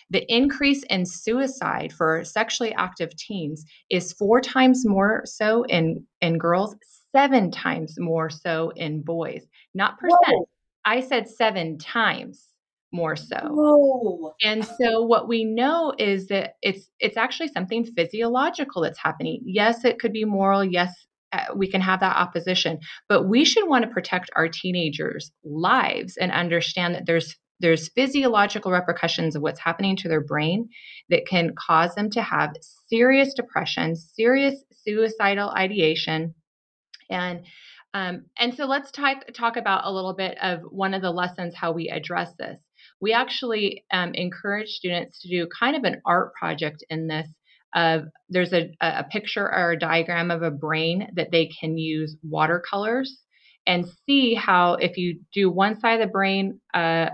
The 0.10 0.26
increase 0.28 0.84
in 0.90 1.06
suicide 1.06 1.94
for 1.94 2.26
sexually 2.26 2.74
active 2.74 3.16
teens 3.16 3.64
is 3.90 4.12
four 4.12 4.42
times 4.42 4.86
more 4.86 5.22
so 5.24 5.64
in, 5.64 6.06
in 6.20 6.38
girls, 6.38 6.76
seven 7.16 7.52
times 7.52 7.98
more 7.98 8.30
so 8.30 8.72
in 8.72 9.02
boys, 9.02 9.48
not 9.74 9.98
percent. 9.98 10.20
Whoa. 10.28 10.50
I 10.84 11.00
said 11.00 11.30
seven 11.30 11.78
times 11.78 12.50
more 12.96 13.16
so. 13.16 13.38
Whoa. 13.44 14.34
And 14.42 14.66
so 14.66 15.02
what 15.02 15.28
we 15.28 15.44
know 15.44 15.94
is 15.98 16.28
that 16.28 16.56
it's 16.62 16.90
it's 17.00 17.18
actually 17.18 17.50
something 17.50 17.86
physiological 17.86 18.82
that's 18.82 19.00
happening. 19.00 19.42
Yes, 19.46 19.86
it 19.86 20.00
could 20.00 20.14
be 20.14 20.26
moral. 20.26 20.64
Yes, 20.64 20.94
uh, 21.34 21.54
we 21.56 21.70
can 21.70 21.82
have 21.82 22.00
that 22.00 22.16
opposition, 22.16 22.80
but 23.10 23.28
we 23.28 23.44
should 23.44 23.68
want 23.68 23.84
to 23.84 23.92
protect 23.92 24.30
our 24.36 24.48
teenagers' 24.48 25.32
lives 25.44 26.18
and 26.18 26.32
understand 26.32 26.96
that 26.96 27.06
there's 27.06 27.36
there's 27.60 27.90
physiological 27.90 28.72
repercussions 28.72 29.36
of 29.36 29.42
what's 29.42 29.62
happening 29.62 29.96
to 29.96 30.10
their 30.10 30.24
brain 30.24 30.68
that 31.10 31.26
can 31.26 31.54
cause 31.56 31.96
them 31.96 32.10
to 32.10 32.22
have 32.22 32.54
serious 32.90 33.34
depression, 33.34 33.96
serious 33.96 34.56
suicidal 34.84 35.50
ideation, 35.50 36.34
and 37.10 37.46
um, 37.96 38.26
and 38.38 38.54
so 38.54 38.66
let's 38.66 38.92
talk 38.92 39.24
talk 39.34 39.56
about 39.56 39.86
a 39.86 39.92
little 39.92 40.14
bit 40.14 40.38
of 40.42 40.64
one 40.64 40.94
of 40.94 41.02
the 41.02 41.12
lessons 41.12 41.56
how 41.56 41.72
we 41.72 41.88
address 41.88 42.34
this. 42.38 42.60
We 43.06 43.14
actually 43.14 43.86
um, 43.94 44.16
encourage 44.16 44.70
students 44.70 45.22
to 45.22 45.30
do 45.30 45.48
kind 45.60 45.76
of 45.76 45.84
an 45.84 46.02
art 46.08 46.34
project 46.34 46.84
in 46.90 47.08
this. 47.08 47.28
Of 47.76 48.06
there's 48.30 48.52
a, 48.52 48.72
a 48.82 49.04
picture 49.04 49.46
or 49.46 49.74
a 49.74 49.78
diagram 49.78 50.32
of 50.32 50.42
a 50.42 50.50
brain 50.50 51.10
that 51.16 51.30
they 51.30 51.52
can 51.60 51.78
use 51.78 52.16
watercolors 52.24 53.22
and 53.68 53.86
see 54.08 54.34
how 54.34 54.74
if 54.76 54.98
you 54.98 55.20
do 55.34 55.52
one 55.52 55.80
side 55.80 56.02
of 56.02 56.08
the 56.08 56.12
brain 56.12 56.60
uh, 56.74 57.10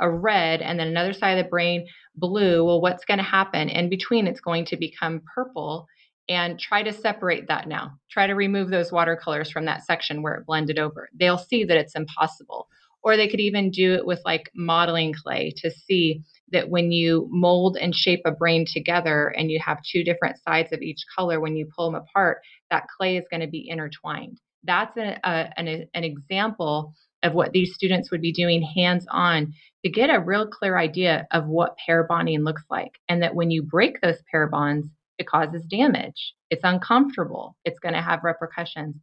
a 0.00 0.10
red 0.10 0.62
and 0.62 0.80
then 0.80 0.88
another 0.88 1.12
side 1.12 1.36
of 1.36 1.44
the 1.44 1.50
brain 1.50 1.86
blue, 2.14 2.64
well, 2.64 2.80
what's 2.80 3.04
going 3.04 3.18
to 3.18 3.24
happen? 3.24 3.68
In 3.68 3.90
between, 3.90 4.26
it's 4.26 4.40
going 4.40 4.64
to 4.66 4.78
become 4.78 5.20
purple. 5.34 5.86
And 6.30 6.58
try 6.58 6.82
to 6.82 6.92
separate 6.92 7.48
that 7.48 7.68
now. 7.68 7.92
Try 8.10 8.28
to 8.28 8.34
remove 8.34 8.70
those 8.70 8.92
watercolors 8.92 9.50
from 9.50 9.66
that 9.66 9.84
section 9.84 10.22
where 10.22 10.36
it 10.36 10.46
blended 10.46 10.78
over. 10.78 11.10
They'll 11.18 11.36
see 11.50 11.64
that 11.64 11.76
it's 11.76 11.96
impossible. 11.96 12.68
Or 13.02 13.16
they 13.16 13.28
could 13.28 13.40
even 13.40 13.70
do 13.70 13.94
it 13.94 14.04
with 14.04 14.20
like 14.24 14.50
modeling 14.54 15.14
clay 15.14 15.52
to 15.58 15.70
see 15.70 16.22
that 16.50 16.68
when 16.68 16.90
you 16.90 17.28
mold 17.30 17.76
and 17.80 17.94
shape 17.94 18.22
a 18.24 18.32
brain 18.32 18.64
together 18.66 19.28
and 19.28 19.50
you 19.50 19.60
have 19.64 19.78
two 19.82 20.02
different 20.02 20.36
sides 20.42 20.72
of 20.72 20.80
each 20.80 21.04
color, 21.16 21.40
when 21.40 21.56
you 21.56 21.68
pull 21.74 21.90
them 21.90 22.02
apart, 22.02 22.38
that 22.70 22.86
clay 22.96 23.16
is 23.16 23.24
going 23.30 23.40
to 23.40 23.46
be 23.46 23.68
intertwined. 23.68 24.38
That's 24.64 24.96
a, 24.96 25.18
a, 25.24 25.28
uh, 25.28 25.50
an, 25.56 25.88
an 25.94 26.04
example 26.04 26.94
of 27.22 27.34
what 27.34 27.52
these 27.52 27.74
students 27.74 28.10
would 28.10 28.20
be 28.20 28.32
doing 28.32 28.62
hands 28.62 29.06
on 29.10 29.52
to 29.84 29.90
get 29.90 30.10
a 30.10 30.20
real 30.20 30.46
clear 30.46 30.76
idea 30.76 31.26
of 31.32 31.46
what 31.46 31.76
pair 31.84 32.04
bonding 32.04 32.42
looks 32.42 32.64
like. 32.70 32.92
And 33.08 33.22
that 33.22 33.34
when 33.34 33.50
you 33.50 33.62
break 33.62 34.00
those 34.00 34.22
pair 34.30 34.46
bonds, 34.46 34.88
it 35.18 35.26
causes 35.26 35.64
damage. 35.68 36.34
It's 36.50 36.64
uncomfortable. 36.64 37.56
It's 37.64 37.80
going 37.80 37.94
to 37.94 38.02
have 38.02 38.24
repercussions. 38.24 38.96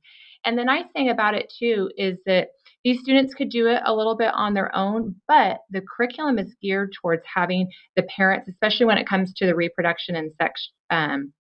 And 0.46 0.58
the 0.58 0.64
nice 0.64 0.86
thing 0.94 1.10
about 1.10 1.34
it, 1.34 1.52
too, 1.60 1.92
is 1.98 2.18
that 2.26 2.50
these 2.86 3.02
students 3.02 3.34
could 3.34 3.50
do 3.50 3.68
it 3.68 3.82
a 3.86 3.94
little 3.94 4.16
bit 4.16 4.34
on 4.34 4.54
their 4.54 4.74
own, 4.74 5.16
but 5.28 5.60
the 5.70 5.82
curriculum 5.82 6.40
is 6.40 6.56
geared 6.62 6.94
towards 6.94 7.24
having 7.26 7.70
the 7.98 8.04
parents, 8.04 8.48
especially 8.48 8.86
when 8.86 8.98
it 8.98 9.08
comes 9.08 9.34
to 9.34 9.46
the 9.46 9.56
reproduction 9.56 10.16
and 10.16 10.32
sex 10.40 10.70
um, 10.90 11.34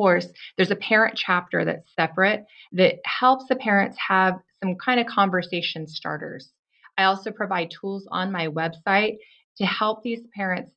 course, 0.00 0.28
there's 0.56 0.70
a 0.70 0.76
parent 0.76 1.14
chapter 1.14 1.62
that's 1.62 1.94
separate 1.94 2.46
that 2.72 2.94
helps 3.04 3.44
the 3.48 3.56
parents 3.56 3.98
have 4.08 4.38
some 4.62 4.74
kind 4.76 4.98
of 4.98 5.06
conversation 5.06 5.86
starters. 5.86 6.52
I 6.96 7.04
also 7.04 7.30
provide 7.30 7.70
tools 7.70 8.08
on 8.10 8.32
my 8.32 8.48
website 8.48 9.18
to 9.58 9.66
help 9.66 10.02
these 10.02 10.22
parents. 10.34 10.72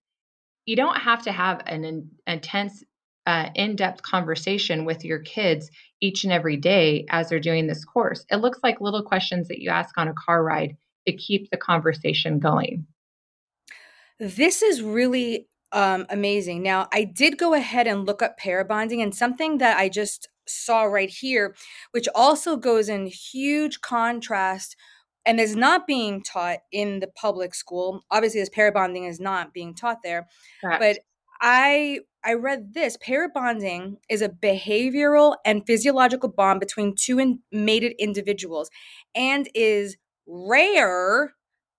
You 0.65 0.75
don't 0.75 0.97
have 0.97 1.23
to 1.23 1.31
have 1.31 1.61
an 1.65 1.85
in, 1.85 2.09
intense, 2.27 2.83
uh, 3.25 3.49
in 3.55 3.75
depth 3.75 4.01
conversation 4.01 4.85
with 4.85 5.05
your 5.05 5.19
kids 5.19 5.71
each 6.01 6.23
and 6.23 6.33
every 6.33 6.57
day 6.57 7.05
as 7.09 7.29
they're 7.29 7.39
doing 7.39 7.67
this 7.67 7.85
course. 7.85 8.25
It 8.29 8.37
looks 8.37 8.59
like 8.63 8.81
little 8.81 9.03
questions 9.03 9.47
that 9.47 9.59
you 9.59 9.69
ask 9.69 9.97
on 9.97 10.07
a 10.07 10.13
car 10.13 10.43
ride 10.43 10.75
to 11.07 11.13
keep 11.15 11.49
the 11.49 11.57
conversation 11.57 12.39
going. 12.39 12.85
This 14.19 14.61
is 14.61 14.81
really 14.81 15.47
um, 15.71 16.05
amazing. 16.09 16.61
Now, 16.61 16.87
I 16.93 17.03
did 17.03 17.37
go 17.37 17.53
ahead 17.53 17.87
and 17.87 18.05
look 18.05 18.21
up 18.21 18.37
pair 18.37 18.63
bonding, 18.63 19.01
and 19.01 19.13
something 19.13 19.57
that 19.57 19.77
I 19.77 19.89
just 19.89 20.29
saw 20.47 20.83
right 20.83 21.09
here, 21.09 21.55
which 21.91 22.07
also 22.13 22.57
goes 22.57 22.89
in 22.89 23.07
huge 23.07 23.81
contrast 23.81 24.75
and 25.25 25.39
is 25.39 25.55
not 25.55 25.87
being 25.87 26.21
taught 26.21 26.59
in 26.71 26.99
the 26.99 27.07
public 27.07 27.55
school. 27.55 28.03
Obviously, 28.11 28.41
this 28.41 28.49
pair 28.49 28.71
bonding 28.71 29.05
is 29.05 29.19
not 29.19 29.53
being 29.53 29.73
taught 29.73 29.99
there. 30.03 30.27
Correct. 30.61 30.79
But 30.79 30.99
I 31.43 31.99
I 32.23 32.33
read 32.33 32.73
this 32.73 32.97
pair 32.97 33.29
bonding 33.29 33.97
is 34.09 34.21
a 34.21 34.29
behavioral 34.29 35.35
and 35.45 35.67
physiological 35.67 36.29
bond 36.29 36.61
between 36.61 36.95
two 36.95 37.19
in, 37.19 37.39
mated 37.51 37.93
individuals 37.99 38.69
and 39.13 39.49
is 39.53 39.97
rare 40.25 41.33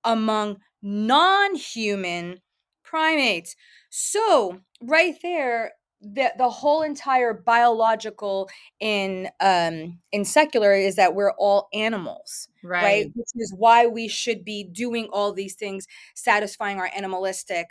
among 0.04 0.58
non-human 0.82 2.40
primates. 2.82 3.56
So, 3.88 4.60
right 4.82 5.16
there, 5.22 5.72
the 6.02 6.34
the 6.36 6.50
whole 6.50 6.82
entire 6.82 7.32
biological 7.32 8.50
in 8.80 9.30
um 9.40 9.98
in 10.12 10.26
secular 10.26 10.74
is 10.74 10.96
that 10.96 11.14
we're 11.14 11.32
all 11.38 11.68
animals 11.72 12.48
right. 12.62 12.82
right 12.82 13.06
which 13.14 13.28
is 13.36 13.54
why 13.56 13.86
we 13.86 14.06
should 14.06 14.44
be 14.44 14.64
doing 14.64 15.08
all 15.10 15.32
these 15.32 15.54
things 15.54 15.86
satisfying 16.14 16.78
our 16.78 16.90
animalistic 16.94 17.68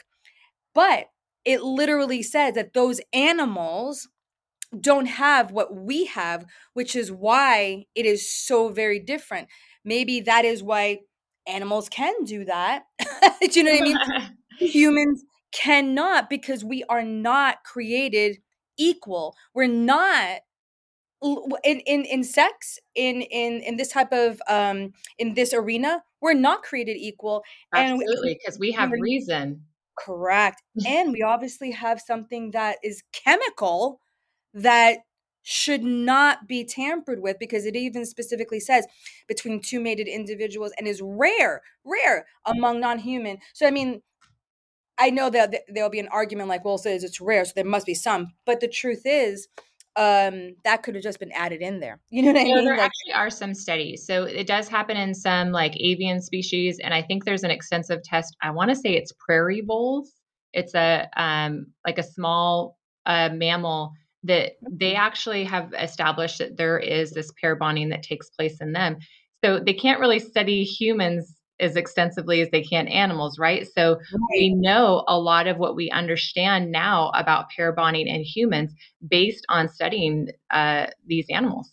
but 0.73 1.09
it 1.45 1.61
literally 1.61 2.23
says 2.23 2.55
that 2.55 2.73
those 2.73 3.01
animals 3.11 4.07
don't 4.79 5.05
have 5.05 5.51
what 5.51 5.75
we 5.75 6.05
have 6.05 6.45
which 6.73 6.95
is 6.95 7.11
why 7.11 7.85
it 7.95 8.05
is 8.05 8.31
so 8.31 8.69
very 8.69 8.99
different. 8.99 9.47
Maybe 9.85 10.21
that 10.21 10.45
is 10.45 10.63
why 10.63 10.99
animals 11.47 11.89
can 11.89 12.23
do 12.23 12.45
that. 12.45 12.83
Do 12.99 13.59
you 13.59 13.63
know 13.63 13.71
what 13.71 13.81
i 13.81 13.83
mean? 13.83 14.37
Humans 14.59 15.25
cannot 15.51 16.29
because 16.29 16.63
we 16.63 16.83
are 16.89 17.03
not 17.03 17.63
created 17.63 18.37
equal. 18.77 19.35
We're 19.53 19.67
not 19.67 20.41
in 21.63 21.79
in 21.81 22.05
in 22.05 22.23
sex 22.23 22.79
in 22.95 23.21
in 23.21 23.61
in 23.61 23.77
this 23.77 23.89
type 23.89 24.11
of 24.11 24.41
um 24.49 24.91
in 25.17 25.35
this 25.35 25.53
arena 25.53 26.03
we're 26.21 26.33
not 26.33 26.63
created 26.63 26.97
equal. 26.97 27.43
Absolutely 27.73 28.39
because 28.39 28.59
we 28.59 28.71
have 28.71 28.91
reason 28.91 29.63
correct 29.97 30.61
and 30.87 31.11
we 31.11 31.21
obviously 31.21 31.71
have 31.71 31.99
something 31.99 32.51
that 32.51 32.77
is 32.83 33.03
chemical 33.11 33.99
that 34.53 34.99
should 35.45 35.83
not 35.83 36.47
be 36.47 36.63
tampered 36.63 37.21
with 37.21 37.37
because 37.37 37.65
it 37.65 37.75
even 37.75 38.05
specifically 38.05 38.61
says 38.61 38.87
between 39.27 39.59
two 39.59 39.79
mated 39.79 40.07
individuals 40.07 40.71
and 40.77 40.87
is 40.87 41.01
rare 41.03 41.61
rare 41.83 42.25
among 42.45 42.79
non-human 42.79 43.37
so 43.53 43.67
i 43.67 43.71
mean 43.71 44.01
I 44.97 45.09
know 45.09 45.29
that 45.31 45.63
there'll 45.67 45.89
be 45.89 45.99
an 45.99 46.07
argument 46.09 46.49
like, 46.49 46.63
well, 46.63 46.77
says 46.77 47.03
it's 47.03 47.19
rare, 47.19 47.43
so 47.45 47.53
there 47.55 47.65
must 47.65 47.85
be 47.85 47.95
some. 47.95 48.33
But 48.45 48.59
the 48.59 48.67
truth 48.67 49.01
is, 49.05 49.47
um, 49.95 50.55
that 50.63 50.83
could 50.83 50.95
have 50.95 51.03
just 51.03 51.19
been 51.19 51.31
added 51.31 51.61
in 51.61 51.79
there. 51.79 51.99
You 52.09 52.23
know 52.23 52.33
what 52.33 52.41
I 52.41 52.43
mean? 52.43 52.65
There 52.65 52.77
like, 52.77 52.85
actually 52.85 53.13
are 53.13 53.29
some 53.29 53.53
studies. 53.53 54.05
So 54.05 54.23
it 54.23 54.47
does 54.47 54.67
happen 54.67 54.97
in 54.97 55.13
some 55.13 55.51
like 55.51 55.75
avian 55.77 56.21
species, 56.21 56.79
and 56.79 56.93
I 56.93 57.01
think 57.01 57.25
there's 57.25 57.43
an 57.43 57.51
extensive 57.51 58.01
test. 58.03 58.35
I 58.41 58.51
want 58.51 58.69
to 58.69 58.75
say 58.75 58.93
it's 58.93 59.11
prairie 59.11 59.61
voles. 59.61 60.11
It's 60.51 60.73
a 60.73 61.09
um, 61.15 61.67
like 61.85 61.97
a 61.97 62.03
small 62.03 62.77
uh, 63.05 63.29
mammal 63.33 63.93
that 64.23 64.53
they 64.69 64.95
actually 64.95 65.43
have 65.43 65.73
established 65.77 66.39
that 66.39 66.57
there 66.57 66.79
is 66.79 67.11
this 67.11 67.31
pair 67.39 67.55
bonding 67.55 67.89
that 67.89 68.03
takes 68.03 68.29
place 68.29 68.61
in 68.61 68.71
them. 68.71 68.97
So 69.43 69.59
they 69.59 69.73
can't 69.73 69.99
really 69.99 70.19
study 70.19 70.63
humans 70.63 71.35
as 71.63 71.75
extensively 71.75 72.41
as 72.41 72.49
they 72.51 72.61
can 72.61 72.87
animals, 72.87 73.39
right? 73.39 73.67
So 73.75 73.93
right. 73.93 74.19
we 74.31 74.53
know 74.53 75.03
a 75.07 75.17
lot 75.17 75.47
of 75.47 75.57
what 75.57 75.75
we 75.75 75.89
understand 75.89 76.71
now 76.71 77.09
about 77.15 77.49
pair 77.55 77.71
bonding 77.71 78.07
in 78.07 78.21
humans 78.23 78.73
based 79.07 79.45
on 79.49 79.69
studying 79.69 80.29
uh, 80.51 80.87
these 81.05 81.25
animals. 81.29 81.71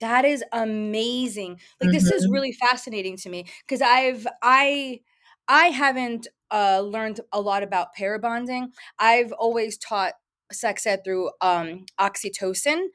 That 0.00 0.24
is 0.24 0.44
amazing. 0.52 1.60
Like 1.80 1.88
mm-hmm. 1.88 1.92
this 1.92 2.10
is 2.10 2.24
mm-hmm. 2.24 2.32
really 2.32 2.52
fascinating 2.52 3.16
to 3.18 3.28
me 3.28 3.46
because 3.66 3.82
I've 3.82 4.26
I 4.42 5.00
I 5.48 5.66
haven't 5.66 6.28
uh, 6.50 6.80
learned 6.80 7.20
a 7.32 7.40
lot 7.40 7.62
about 7.62 7.94
pair 7.94 8.18
bonding. 8.18 8.72
I've 8.98 9.32
always 9.32 9.76
taught 9.76 10.14
sex 10.52 10.86
ed 10.86 11.02
through 11.04 11.30
um, 11.40 11.84
oxytocin, 12.00 12.86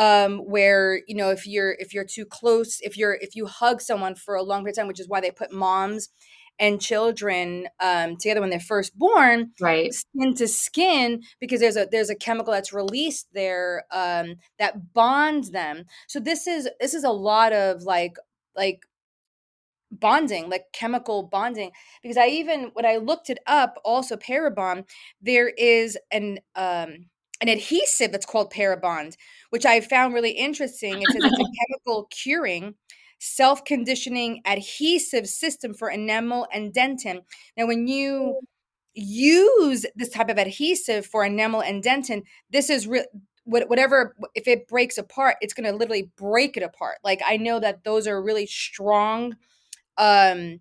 um, 0.00 0.38
where 0.38 1.02
you 1.06 1.14
know 1.14 1.28
if 1.28 1.46
you're 1.46 1.76
if 1.78 1.92
you're 1.92 2.06
too 2.06 2.24
close 2.24 2.80
if 2.80 2.96
you're 2.96 3.18
if 3.20 3.36
you 3.36 3.44
hug 3.46 3.82
someone 3.82 4.14
for 4.14 4.34
a 4.34 4.42
long 4.42 4.60
period 4.62 4.72
of 4.72 4.76
time 4.76 4.88
which 4.88 4.98
is 4.98 5.08
why 5.08 5.20
they 5.20 5.30
put 5.30 5.52
moms 5.52 6.08
and 6.58 6.80
children 6.80 7.68
um, 7.80 8.16
together 8.16 8.40
when 8.40 8.48
they're 8.48 8.60
first 8.60 8.98
born 8.98 9.50
right. 9.60 9.92
skin 9.92 10.34
to 10.34 10.48
skin 10.48 11.22
because 11.38 11.60
there's 11.60 11.76
a 11.76 11.86
there's 11.90 12.08
a 12.08 12.14
chemical 12.14 12.52
that's 12.52 12.72
released 12.72 13.28
there 13.34 13.84
um, 13.90 14.36
that 14.58 14.92
bonds 14.94 15.50
them. 15.50 15.84
So 16.08 16.18
this 16.18 16.46
is 16.46 16.68
this 16.80 16.94
is 16.94 17.04
a 17.04 17.10
lot 17.10 17.52
of 17.52 17.82
like 17.82 18.16
like 18.56 18.86
bonding 19.90 20.48
like 20.48 20.66
chemical 20.72 21.24
bonding 21.24 21.72
because 22.00 22.16
i 22.16 22.28
even 22.28 22.70
when 22.74 22.86
i 22.86 22.94
looked 22.94 23.28
it 23.28 23.38
up 23.48 23.76
also 23.84 24.16
parabond 24.16 24.84
there 25.20 25.48
is 25.48 25.98
an 26.12 26.38
um 26.54 27.06
an 27.40 27.48
adhesive 27.48 28.12
that's 28.12 28.26
called 28.26 28.52
Parabond, 28.52 29.16
which 29.50 29.66
I 29.66 29.80
found 29.80 30.14
really 30.14 30.32
interesting. 30.32 31.02
It 31.02 31.10
says 31.10 31.22
it's 31.24 31.38
a 31.38 31.44
chemical 31.68 32.06
curing, 32.10 32.74
self 33.18 33.64
conditioning 33.64 34.42
adhesive 34.46 35.26
system 35.26 35.74
for 35.74 35.90
enamel 35.90 36.46
and 36.52 36.72
dentin. 36.72 37.20
Now, 37.56 37.66
when 37.66 37.86
you 37.86 38.38
use 38.94 39.86
this 39.96 40.10
type 40.10 40.28
of 40.28 40.38
adhesive 40.38 41.06
for 41.06 41.24
enamel 41.24 41.62
and 41.62 41.82
dentin, 41.82 42.22
this 42.50 42.70
is 42.70 42.86
real. 42.86 43.04
Whatever, 43.44 44.14
if 44.36 44.46
it 44.46 44.68
breaks 44.68 44.96
apart, 44.96 45.36
it's 45.40 45.54
going 45.54 45.68
to 45.68 45.76
literally 45.76 46.10
break 46.16 46.56
it 46.56 46.62
apart. 46.62 46.98
Like 47.02 47.20
I 47.26 47.36
know 47.36 47.58
that 47.58 47.82
those 47.82 48.06
are 48.06 48.22
really 48.22 48.46
strong 48.46 49.34
um 49.98 50.60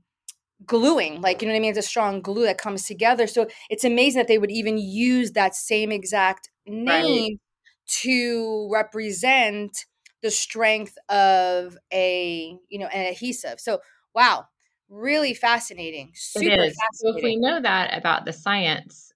gluing 0.66 1.22
like 1.22 1.42
you 1.42 1.48
know 1.48 1.54
what 1.54 1.58
i 1.58 1.62
mean 1.62 1.70
it's 1.70 1.80
a 1.80 1.82
strong 1.82 2.22
glue 2.22 2.44
that 2.44 2.58
comes 2.58 2.84
together 2.84 3.28
so 3.28 3.48
it's 3.70 3.86
amazing 3.86 4.20
that 4.20 4.28
they 4.28 4.38
would 4.38 4.52
even 4.52 4.78
use 4.78 5.32
that 5.32 5.56
same 5.56 5.92
exact 5.92 6.50
name 6.70 7.34
right. 7.34 7.40
to 7.88 8.70
represent 8.72 9.86
the 10.22 10.32
strength 10.32 10.98
of 11.10 11.78
a 11.94 12.58
you 12.70 12.80
know 12.80 12.88
an 12.88 13.08
adhesive 13.08 13.60
so 13.60 13.80
wow 14.14 14.46
really 14.90 15.34
fascinating 15.34 16.12
super 16.16 16.50
fascinating 16.50 16.74
so 16.94 17.18
if 17.18 17.24
we 17.24 17.38
know 17.38 17.62
that 17.62 17.98
about 17.98 18.26
the 18.26 18.34
science 18.34 19.14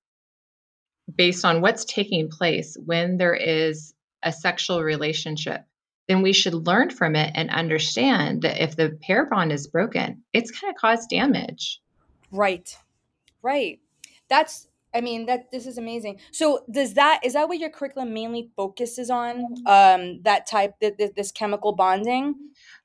based 1.13 1.43
on 1.43 1.61
what's 1.61 1.85
taking 1.85 2.29
place 2.29 2.77
when 2.85 3.17
there 3.17 3.35
is 3.35 3.93
a 4.23 4.31
sexual 4.31 4.81
relationship 4.81 5.65
then 6.07 6.21
we 6.21 6.33
should 6.33 6.53
learn 6.53 6.89
from 6.89 7.15
it 7.15 7.31
and 7.35 7.49
understand 7.49 8.41
that 8.41 8.61
if 8.61 8.75
the 8.75 8.97
pair 9.01 9.25
bond 9.25 9.51
is 9.51 9.67
broken, 9.67 10.23
it's 10.33 10.51
going 10.51 10.73
to 10.73 10.79
cause 10.79 11.07
damage. 11.07 11.81
Right. 12.31 12.75
Right. 13.41 13.79
That's 14.29 14.67
I 14.93 15.01
mean 15.01 15.25
that 15.25 15.51
this 15.51 15.65
is 15.65 15.77
amazing. 15.77 16.19
So 16.31 16.65
does 16.71 16.93
that 16.93 17.21
is 17.23 17.33
that 17.33 17.47
what 17.47 17.59
your 17.59 17.69
curriculum 17.69 18.13
mainly 18.13 18.51
focuses 18.55 19.09
on 19.09 19.43
um 19.65 20.21
that 20.23 20.45
type 20.47 20.73
this, 20.81 21.11
this 21.15 21.31
chemical 21.31 21.73
bonding? 21.73 22.35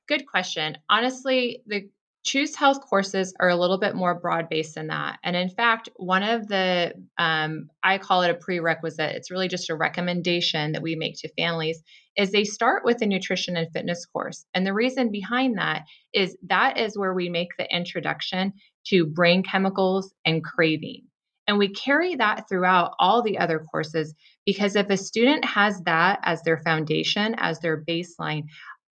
Good 0.07 0.25
question. 0.25 0.77
Honestly, 0.89 1.61
the 1.67 1.89
Choose 2.25 2.55
Health 2.55 2.81
courses 2.81 3.33
are 3.39 3.49
a 3.49 3.55
little 3.55 3.77
bit 3.77 3.95
more 3.95 4.13
broad 4.13 4.49
based 4.49 4.75
than 4.75 4.87
that. 4.87 5.19
And 5.23 5.35
in 5.35 5.49
fact, 5.49 5.87
one 5.95 6.21
of 6.21 6.47
the, 6.49 6.93
um, 7.17 7.69
I 7.81 7.97
call 7.97 8.23
it 8.23 8.29
a 8.29 8.33
prerequisite, 8.33 9.15
it's 9.15 9.31
really 9.31 9.47
just 9.47 9.69
a 9.69 9.75
recommendation 9.75 10.73
that 10.73 10.81
we 10.81 10.95
make 10.95 11.15
to 11.19 11.29
families, 11.37 11.81
is 12.17 12.31
they 12.31 12.43
start 12.43 12.83
with 12.83 13.01
a 13.01 13.05
nutrition 13.05 13.55
and 13.55 13.71
fitness 13.71 14.05
course. 14.05 14.45
And 14.53 14.67
the 14.67 14.73
reason 14.73 15.11
behind 15.11 15.57
that 15.57 15.83
is 16.13 16.37
that 16.47 16.77
is 16.77 16.97
where 16.97 17.13
we 17.13 17.29
make 17.29 17.49
the 17.57 17.73
introduction 17.73 18.53
to 18.87 19.05
brain 19.05 19.41
chemicals 19.41 20.13
and 20.25 20.43
craving. 20.43 21.03
And 21.49 21.57
we 21.57 21.69
carry 21.69 22.13
that 22.13 22.47
throughout 22.47 22.93
all 22.99 23.23
the 23.23 23.39
other 23.39 23.65
courses 23.71 24.13
because 24.45 24.75
if 24.75 24.87
a 24.91 24.97
student 24.97 25.43
has 25.43 25.81
that 25.81 26.19
as 26.21 26.43
their 26.43 26.59
foundation, 26.59 27.33
as 27.39 27.59
their 27.59 27.83
baseline, 27.83 28.43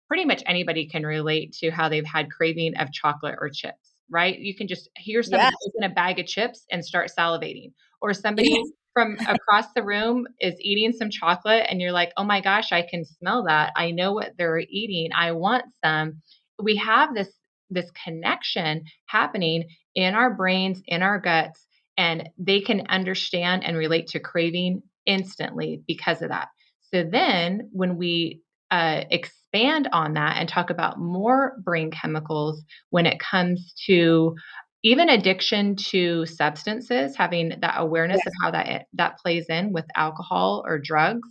pretty 0.09 0.25
much 0.25 0.43
anybody 0.47 0.89
can 0.89 1.05
relate 1.05 1.53
to 1.61 1.71
how 1.71 1.91
they've 1.91 2.07
had 2.07 2.31
craving 2.31 2.79
of 2.79 2.91
chocolate 2.91 3.35
or 3.43 3.51
chips, 3.51 3.93
right? 4.09 4.39
You 4.39 4.57
can 4.57 4.69
just 4.69 4.89
hear 4.97 5.23
somebody 5.23 5.43
yes. 5.43 5.69
open 5.69 5.91
a 5.91 5.95
bag 5.95 6.19
of 6.19 6.25
chips 6.25 6.65
and 6.73 6.83
start 6.83 7.11
salivating, 7.17 7.73
or 8.01 8.15
somebody 8.15 8.59
from 8.95 9.19
across 9.29 9.67
the 9.75 9.83
room 9.83 10.27
is 10.41 10.55
eating 10.59 10.93
some 10.93 11.11
chocolate 11.11 11.67
and 11.69 11.83
you're 11.83 11.93
like, 11.93 12.13
oh 12.17 12.25
my 12.25 12.41
gosh, 12.41 12.73
I 12.73 12.87
can 12.89 13.05
smell 13.05 13.45
that. 13.45 13.75
I 13.77 13.91
know 13.91 14.15
what 14.15 14.33
they're 14.39 14.61
eating. 14.61 15.11
I 15.15 15.33
want 15.33 15.67
some. 15.85 16.23
We 16.59 16.77
have 16.77 17.15
this 17.15 17.29
this 17.69 17.91
connection 18.03 18.85
happening 19.05 19.65
in 19.95 20.15
our 20.15 20.33
brains, 20.33 20.81
in 20.87 21.03
our 21.03 21.19
guts, 21.19 21.66
and 21.97 22.29
they 22.39 22.61
can 22.61 22.87
understand 22.89 23.65
and 23.65 23.77
relate 23.77 24.09
to 24.09 24.21
craving 24.21 24.83
instantly 25.07 25.83
because 25.87 26.23
of 26.23 26.31
that. 26.31 26.49
So 26.93 27.05
then 27.05 27.71
when 27.73 27.97
we 27.97 28.43
uh, 28.71 29.05
expand 29.11 29.89
on 29.93 30.15
that 30.15 30.37
and 30.39 30.49
talk 30.49 30.71
about 30.71 30.99
more 30.99 31.57
brain 31.63 31.91
chemicals 31.91 32.63
when 32.91 33.07
it 33.07 33.19
comes 33.21 33.75
to 33.87 34.35
even 34.83 35.09
addiction 35.09 35.75
to 35.77 36.27
substances, 36.27 37.17
having 37.17 37.55
that 37.61 37.75
awareness 37.77 38.19
yes. 38.19 38.27
of 38.27 38.33
how 38.43 38.51
that 38.53 38.87
that 38.93 39.19
plays 39.19 39.47
in 39.49 39.73
with 39.73 39.85
alcohol 39.97 40.63
or 40.67 40.79
drugs. 40.79 41.29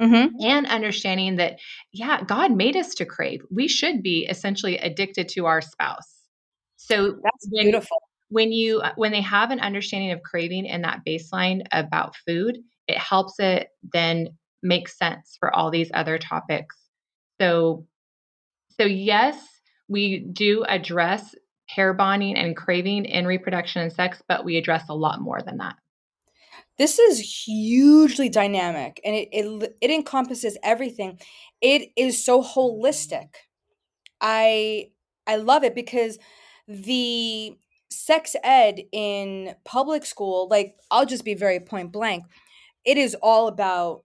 Mm-hmm. 0.00 0.36
And 0.40 0.66
understanding 0.66 1.36
that, 1.36 1.58
yeah, 1.92 2.22
God 2.22 2.52
made 2.52 2.76
us 2.76 2.94
to 2.94 3.04
crave. 3.04 3.40
We 3.50 3.66
should 3.66 4.00
be 4.00 4.26
essentially 4.30 4.78
addicted 4.78 5.28
to 5.30 5.46
our 5.46 5.60
spouse. 5.60 6.12
So 6.76 7.18
that's 7.22 7.48
when, 7.50 7.64
beautiful. 7.64 7.98
When 8.30 8.52
you 8.52 8.80
uh, 8.80 8.92
when 8.96 9.12
they 9.12 9.22
have 9.22 9.50
an 9.50 9.60
understanding 9.60 10.12
of 10.12 10.22
craving 10.22 10.68
and 10.68 10.84
that 10.84 11.00
baseline 11.06 11.66
about 11.72 12.16
food, 12.26 12.58
it 12.86 12.98
helps 12.98 13.34
it 13.38 13.68
then 13.92 14.28
make 14.62 14.88
sense 14.88 15.36
for 15.38 15.54
all 15.54 15.70
these 15.70 15.90
other 15.94 16.18
topics 16.18 16.76
so, 17.40 17.86
so 18.78 18.84
yes, 18.84 19.36
we 19.88 20.20
do 20.20 20.64
address 20.64 21.34
pair 21.68 21.92
bonding 21.92 22.36
and 22.36 22.56
craving 22.56 23.04
in 23.04 23.26
reproduction 23.26 23.82
and 23.82 23.92
sex, 23.92 24.22
but 24.28 24.44
we 24.44 24.56
address 24.56 24.84
a 24.88 24.94
lot 24.94 25.20
more 25.20 25.40
than 25.42 25.58
that. 25.58 25.76
This 26.78 26.98
is 26.98 27.44
hugely 27.46 28.28
dynamic 28.28 29.00
and 29.04 29.14
it, 29.14 29.28
it, 29.32 29.76
it 29.80 29.90
encompasses 29.90 30.56
everything. 30.62 31.18
It 31.60 31.90
is 31.96 32.24
so 32.24 32.42
holistic. 32.42 33.28
I 34.20 34.90
I 35.26 35.36
love 35.36 35.64
it 35.64 35.74
because 35.74 36.18
the 36.66 37.56
sex 37.90 38.36
ed 38.42 38.80
in 38.92 39.54
public 39.64 40.04
school, 40.04 40.48
like 40.50 40.76
I'll 40.90 41.06
just 41.06 41.24
be 41.24 41.34
very 41.34 41.60
point 41.60 41.92
blank, 41.92 42.24
it 42.84 42.96
is 42.98 43.16
all 43.22 43.48
about 43.48 44.02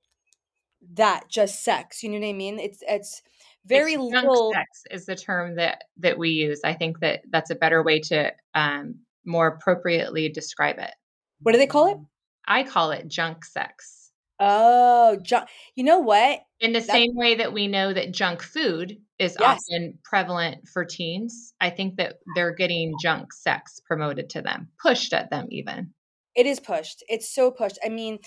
that 0.95 1.29
just 1.29 1.63
sex 1.63 2.03
you 2.03 2.09
know 2.09 2.19
what 2.19 2.27
i 2.27 2.33
mean? 2.33 2.59
It's 2.59 2.83
it's 2.87 3.21
very 3.65 3.93
it's 3.93 4.03
little 4.03 4.51
sex 4.53 4.83
is 4.91 5.05
the 5.05 5.15
term 5.15 5.55
that 5.55 5.83
that 5.97 6.17
we 6.17 6.29
use. 6.29 6.61
I 6.65 6.73
think 6.73 6.99
that 6.99 7.21
that's 7.29 7.49
a 7.49 7.55
better 7.55 7.83
way 7.83 7.99
to 8.01 8.31
um 8.55 8.95
more 9.25 9.47
appropriately 9.47 10.29
describe 10.29 10.79
it. 10.79 10.91
What 11.41 11.53
do 11.53 11.57
they 11.57 11.67
call 11.67 11.87
it? 11.87 11.97
I 12.45 12.63
call 12.63 12.91
it 12.91 13.07
junk 13.07 13.45
sex 13.45 14.02
oh 14.39 15.17
junk 15.23 15.47
you 15.75 15.83
know 15.83 15.99
what? 15.99 16.41
In 16.59 16.73
the 16.73 16.79
that's- 16.79 16.95
same 16.95 17.15
way 17.15 17.35
that 17.35 17.53
we 17.53 17.67
know 17.67 17.93
that 17.93 18.13
junk 18.13 18.41
food 18.41 18.97
is 19.19 19.37
yes. 19.39 19.59
often 19.71 19.99
prevalent 20.03 20.67
for 20.67 20.85
teens 20.85 21.53
i 21.61 21.69
think 21.69 21.97
that 21.97 22.15
they're 22.35 22.55
getting 22.55 22.93
junk 23.01 23.31
sex 23.33 23.79
promoted 23.85 24.29
to 24.31 24.41
them 24.41 24.69
pushed 24.81 25.13
at 25.13 25.29
them 25.29 25.47
even. 25.49 25.93
It 26.35 26.47
is 26.47 26.59
pushed. 26.59 27.03
It's 27.09 27.29
so 27.29 27.51
pushed. 27.51 27.77
I 27.85 27.89
mean 27.89 28.17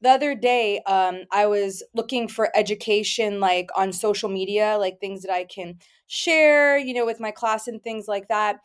the 0.00 0.10
other 0.10 0.34
day 0.34 0.80
um, 0.86 1.22
i 1.32 1.46
was 1.46 1.82
looking 1.94 2.28
for 2.28 2.50
education 2.56 3.40
like 3.40 3.68
on 3.76 3.92
social 3.92 4.28
media 4.28 4.76
like 4.78 5.00
things 5.00 5.22
that 5.22 5.32
i 5.32 5.44
can 5.44 5.78
share 6.06 6.78
you 6.78 6.94
know 6.94 7.06
with 7.06 7.20
my 7.20 7.30
class 7.30 7.66
and 7.66 7.82
things 7.82 8.06
like 8.06 8.28
that 8.28 8.56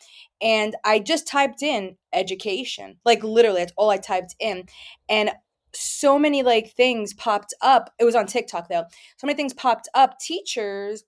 and 0.41 0.75
i 0.83 0.99
just 0.99 1.27
typed 1.27 1.63
in 1.63 1.95
education 2.13 2.97
like 3.05 3.23
literally 3.23 3.59
that's 3.59 3.73
all 3.77 3.89
i 3.89 3.97
typed 3.97 4.35
in 4.39 4.63
and 5.09 5.31
so 5.73 6.19
many 6.19 6.43
like 6.43 6.71
things 6.73 7.13
popped 7.13 7.53
up 7.61 7.93
it 7.99 8.05
was 8.05 8.15
on 8.15 8.25
tiktok 8.25 8.67
though 8.69 8.83
so 9.17 9.27
many 9.27 9.35
things 9.35 9.53
popped 9.53 9.87
up 9.93 10.19
teachers 10.19 11.03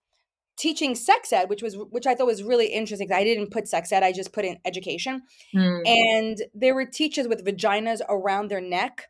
teaching 0.55 0.95
sex 0.95 1.33
ed 1.33 1.49
which 1.49 1.63
was 1.63 1.75
which 1.89 2.05
i 2.05 2.13
thought 2.13 2.27
was 2.27 2.43
really 2.43 2.67
interesting 2.67 3.11
i 3.11 3.23
didn't 3.23 3.51
put 3.51 3.67
sex 3.67 3.91
ed 3.91 4.03
i 4.03 4.11
just 4.11 4.33
put 4.33 4.45
in 4.45 4.57
education 4.65 5.21
mm. 5.53 5.81
and 5.85 6.43
there 6.53 6.75
were 6.75 6.85
teachers 6.85 7.27
with 7.27 7.45
vaginas 7.45 8.01
around 8.07 8.49
their 8.49 8.61
neck 8.61 9.09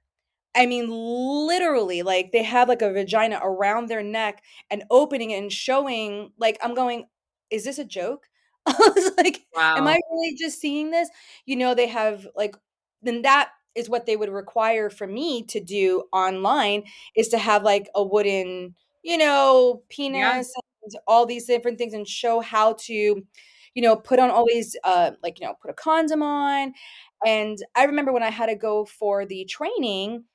I 0.56 0.66
mean, 0.66 0.90
literally, 0.90 2.04
like 2.04 2.32
they 2.32 2.44
have 2.44 2.70
like 2.70 2.82
a 2.82 2.92
vagina 2.92 3.40
around 3.42 3.88
their 3.88 4.04
neck 4.04 4.44
and 4.70 4.84
opening 4.92 5.32
it 5.32 5.42
and 5.42 5.52
showing, 5.52 6.32
like, 6.38 6.60
I'm 6.62 6.76
going, 6.76 7.06
is 7.50 7.64
this 7.64 7.80
a 7.80 7.86
joke? 7.86 8.28
I 8.66 8.74
was 8.78 9.12
like, 9.18 9.46
wow. 9.56 9.78
am 9.78 9.88
I 9.88 10.00
really 10.12 10.36
just 10.36 10.60
seeing 10.60 10.92
this? 10.92 11.10
You 11.46 11.56
know, 11.56 11.74
they 11.74 11.88
have 11.88 12.28
like, 12.36 12.56
then 13.02 13.24
that 13.24 13.50
is 13.76 13.90
what 13.90 14.06
they 14.06 14.16
would 14.16 14.30
require 14.30 14.90
for 14.90 15.08
me 15.08 15.44
to 15.44 15.60
do 15.60 16.04
online 16.12 16.84
is 17.16 17.30
to 17.30 17.38
have 17.38 17.64
like 17.64 17.90
a 17.96 18.04
wooden, 18.04 18.76
you 19.04 19.18
know, 19.18 19.84
penis 19.90 20.54
yeah. 20.56 20.62
and 20.84 20.96
all 21.08 21.26
these 21.26 21.46
different 21.46 21.78
things 21.78 21.94
and 21.94 22.08
show 22.08 22.40
how 22.40 22.74
to, 22.74 22.94
you 22.94 23.82
know, 23.82 23.96
put 23.96 24.20
on 24.20 24.30
all 24.30 24.46
these, 24.48 24.76
uh, 24.84 25.12
like, 25.22 25.40
you 25.40 25.46
know, 25.46 25.56
put 25.62 25.72
a 25.72 25.74
condom 25.74 26.22
on. 26.22 26.74
And 27.26 27.58
I 27.76 27.86
remember 27.86 28.12
when 28.12 28.24
I 28.24 28.30
had 28.30 28.48
to 28.48 28.56
go 28.56 28.86
for 28.86 29.26
the 29.26 29.46
training, 29.46 30.26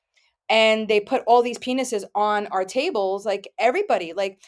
and 0.48 0.88
they 0.88 1.01
put 1.01 1.22
all 1.27 1.42
these 1.42 1.59
penises 1.59 2.05
on 2.14 2.46
our 2.48 2.64
tables 2.64 3.27
like 3.27 3.48
everybody 3.59 4.14
like 4.14 4.40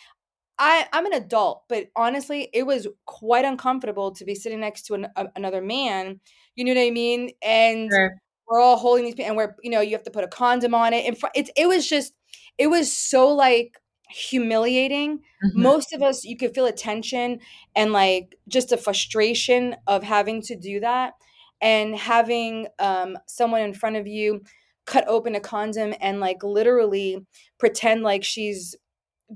I, 0.63 0.87
I'm 0.93 1.07
an 1.07 1.15
adult, 1.15 1.65
but 1.71 1.87
honestly, 1.97 2.51
it 2.53 2.65
was 2.65 2.87
quite 3.07 3.47
uncomfortable 3.47 4.13
to 4.13 4.27
be 4.27 4.35
sitting 4.35 4.61
next 4.61 4.83
to 4.83 4.95
an, 4.95 5.07
a, 5.17 5.27
another 5.35 5.63
man. 5.63 6.21
You 6.55 6.67
know 6.67 6.75
what 6.75 6.87
I 6.87 6.91
mean? 6.91 7.31
And 7.43 7.91
sure. 7.91 8.15
We're 8.51 8.61
all 8.61 8.77
holding 8.77 9.05
these, 9.05 9.15
and 9.25 9.37
we're 9.37 9.55
you 9.63 9.71
know 9.71 9.81
you 9.81 9.93
have 9.93 10.03
to 10.03 10.11
put 10.11 10.25
a 10.25 10.29
condom 10.29 10.75
on 10.75 10.93
it. 10.93 11.07
And 11.07 11.17
it 11.35 11.51
it 11.57 11.69
was 11.69 11.89
just, 11.89 12.13
it 12.59 12.67
was 12.67 12.93
so 12.95 13.29
like 13.29 13.79
humiliating. 14.11 15.19
Mm-hmm. 15.19 15.63
Most 15.63 15.93
of 15.95 16.03
us, 16.03 16.25
you 16.25 16.37
could 16.37 16.53
feel 16.55 16.67
a 16.67 16.73
tension 16.73 17.39
and 17.77 17.93
like 17.93 18.37
just 18.49 18.73
a 18.73 18.77
frustration 18.77 19.77
of 19.87 20.03
having 20.03 20.43
to 20.43 20.57
do 20.57 20.81
that, 20.81 21.15
and 21.61 21.95
having 21.97 22.67
um, 22.81 23.17
someone 23.27 23.63
in 23.63 23.73
front 23.73 23.97
of 23.97 24.07
you 24.07 24.43
cut 24.85 25.07
open 25.07 25.37
a 25.37 25.41
condom 25.41 25.95
and 26.01 26.19
like 26.19 26.43
literally 26.43 27.25
pretend 27.59 28.03
like 28.03 28.25
she's 28.25 28.75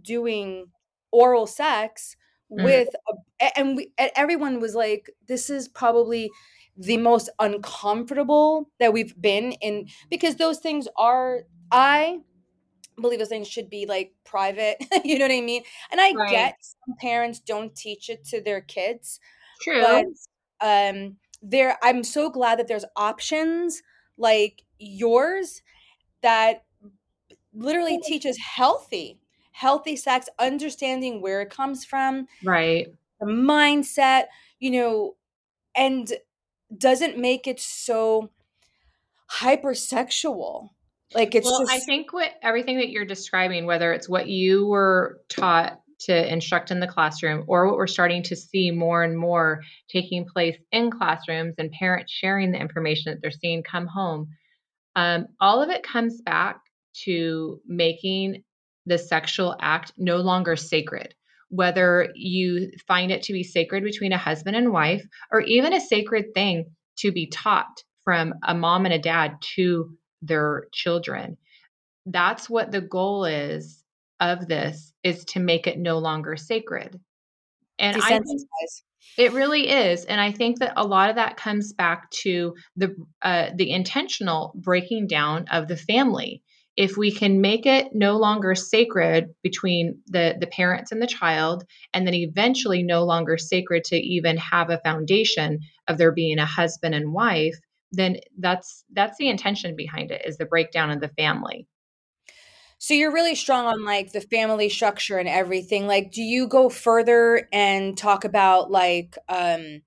doing 0.03 0.67
oral 1.13 1.47
sex 1.47 2.17
mm. 2.51 2.65
with 2.65 2.89
a, 3.41 3.59
and 3.59 3.77
we 3.77 3.93
and 3.97 4.11
everyone 4.17 4.59
was 4.59 4.75
like 4.75 5.09
this 5.29 5.49
is 5.49 5.69
probably 5.69 6.29
the 6.77 6.97
most 6.97 7.31
uncomfortable 7.39 8.69
that 8.81 8.93
we've 8.93 9.21
been 9.21 9.53
in 9.53 9.89
because 10.11 10.37
those 10.37 10.59
things 10.59 10.89
are 10.97 11.43
i 11.71 12.19
believe 13.01 13.19
those 13.19 13.29
things 13.29 13.49
should 13.49 13.71
be 13.71 13.87
like 13.87 14.13
private 14.25 14.77
you 15.05 15.19
know 15.19 15.25
what 15.25 15.35
i 15.35 15.41
mean? 15.41 15.63
And 15.91 16.01
i 16.01 16.13
right. 16.13 16.31
get 16.31 16.57
some 16.61 16.97
parents 17.01 17.41
don't 17.41 17.75
teach 17.75 18.09
it 18.09 18.25
to 18.27 18.41
their 18.41 18.61
kids 18.61 19.21
true. 19.63 19.83
but 19.83 20.07
um 20.61 21.17
there 21.43 21.79
i'm 21.83 22.03
so 22.03 22.31
glad 22.31 22.59
that 22.59 22.69
there's 22.69 22.85
options 22.97 23.83
like 24.17 24.63
yours 24.79 25.63
that 26.23 26.65
literally 27.53 28.01
teaches 28.01 28.39
healthy 28.39 29.21
healthy 29.53 29.95
sex 29.95 30.29
understanding 30.41 31.21
where 31.21 31.41
it 31.41 31.51
comes 31.51 31.85
from 31.85 32.27
right. 32.43 32.89
the 33.21 33.27
mindset 33.27 34.25
you 34.59 34.71
know 34.71 35.15
and 35.77 36.15
doesn't 36.77 37.19
make 37.19 37.47
it 37.47 37.61
so 37.61 38.31
hypersexual 39.31 40.71
like 41.15 41.35
it's 41.35 41.47
well, 41.47 41.61
just 41.61 41.73
I 41.73 41.79
think 41.79 42.13
what 42.13 42.33
everything 42.43 42.79
that 42.79 42.91
you're 42.91 43.05
describing, 43.05 43.67
whether 43.67 43.93
it's 43.93 44.09
what 44.09 44.29
you 44.29 44.67
were 44.67 45.21
taught 45.29 45.81
to 46.01 46.33
instruct 46.33 46.71
in 46.71 46.81
the 46.81 46.89
classroom 46.89 47.45
or 47.47 47.67
what 47.67 47.77
we're 47.77 47.87
starting 47.87 48.23
to 48.25 48.37
see 48.37 48.71
more 48.71 49.05
and 49.05 49.17
more 49.17 49.63
taking 49.89 50.27
place 50.27 50.57
in 50.73 50.91
classrooms 50.91 51.55
and 51.57 51.71
parents 51.71 52.13
sharing 52.13 52.51
the 52.51 52.59
information 52.59 53.13
that 53.13 53.23
they're 53.23 53.31
seeing 53.31 53.63
come 53.63 53.87
home, 53.87 54.29
um, 54.97 55.27
all 55.41 55.63
of 55.63 55.71
it 55.71 55.85
comes 55.85 56.21
back 56.21 56.61
to 57.05 57.61
making 57.67 58.43
the 58.87 58.99
sexual 58.99 59.57
act 59.61 59.93
no 59.97 60.17
longer 60.17 60.57
sacred. 60.57 61.15
Whether 61.49 62.09
you 62.15 62.71
find 62.87 63.11
it 63.11 63.23
to 63.25 63.33
be 63.33 63.43
sacred 63.43 63.85
between 63.85 64.13
a 64.13 64.19
husband 64.19 64.57
and 64.57 64.73
wife, 64.73 65.05
or 65.31 65.41
even 65.41 65.73
a 65.73 65.81
sacred 65.81 66.35
thing 66.35 66.67
to 66.99 67.13
be 67.13 67.27
taught 67.27 67.83
from 68.05 68.35
a 68.43 68.55
mom 68.55 68.85
and 68.85 68.95
a 68.95 68.99
dad 68.99 69.37
to 69.57 69.97
their 70.23 70.67
children. 70.73 71.37
That's 72.07 72.51
what 72.51 72.71
the 72.71 72.81
goal 72.81 73.25
is 73.25 73.83
of 74.21 74.47
this 74.47 74.93
is 75.03 75.25
to 75.27 75.41
make 75.41 75.67
it 75.67 75.79
no 75.79 75.99
longer 75.99 76.37
sacred. 76.37 77.01
And 77.79 78.01
I 78.01 78.21
think 78.21 78.43
it 79.19 79.33
really 79.33 79.69
is, 79.69 80.05
and 80.05 80.21
I 80.21 80.33
think 80.33 80.59
that 80.61 80.75
a 80.77 80.87
lot 80.87 81.11
of 81.11 81.17
that 81.17 81.37
comes 81.37 81.73
back 81.73 82.11
to 82.23 82.55
the 82.77 82.95
uh, 83.23 83.51
the 83.55 83.71
intentional 83.71 84.53
breaking 84.57 85.09
down 85.09 85.47
of 85.51 85.69
the 85.69 85.77
family. 85.77 86.43
If 86.77 86.97
we 86.97 87.13
can 87.13 87.41
make 87.41 87.67
it 87.67 87.95
no 87.95 88.17
longer 88.17 88.55
sacred 88.55 89.35
between 89.43 90.01
the 90.07 90.37
the 90.39 90.47
parents 90.47 90.91
and 90.91 91.01
the 91.01 91.07
child, 91.07 91.65
and 91.93 92.07
then 92.07 92.15
eventually 92.15 92.83
no 92.83 93.05
longer 93.05 93.39
sacred 93.39 93.85
to 93.85 93.97
even 93.97 94.37
have 94.39 94.71
a 94.71 94.81
foundation 94.85 95.61
of 95.89 95.99
there 95.99 96.13
being 96.13 96.39
a 96.39 96.47
husband 96.47 96.95
and 96.95 97.13
wife, 97.13 97.57
then 97.93 98.17
that's 98.39 98.85
that's 98.93 99.17
the 99.19 99.29
intention 99.29 99.77
behind 99.77 100.11
it 100.11 100.23
is 100.25 100.37
the 100.37 100.47
breakdown 100.47 100.91
of 100.91 101.01
the 101.01 101.09
family. 101.17 101.67
So 102.79 102.93
you're 102.93 103.13
really 103.13 103.35
strong 103.35 103.67
on 103.67 103.85
like 103.85 104.13
the 104.13 104.21
family 104.21 104.69
structure 104.69 105.19
and 105.19 105.29
everything. 105.29 105.87
Like 105.87 106.11
do 106.11 106.23
you 106.23 106.47
go 106.47 106.69
further 106.69 107.49
and 107.53 107.97
talk 107.97 108.25
about 108.25 108.71
like 108.71 109.17
um 109.29 109.83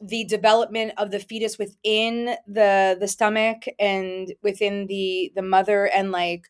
the 0.00 0.24
development 0.24 0.92
of 0.98 1.10
the 1.10 1.18
fetus 1.18 1.58
within 1.58 2.36
the 2.46 2.96
the 2.98 3.08
stomach 3.08 3.64
and 3.78 4.34
within 4.42 4.86
the 4.86 5.32
the 5.34 5.42
mother 5.42 5.86
and 5.86 6.12
like 6.12 6.46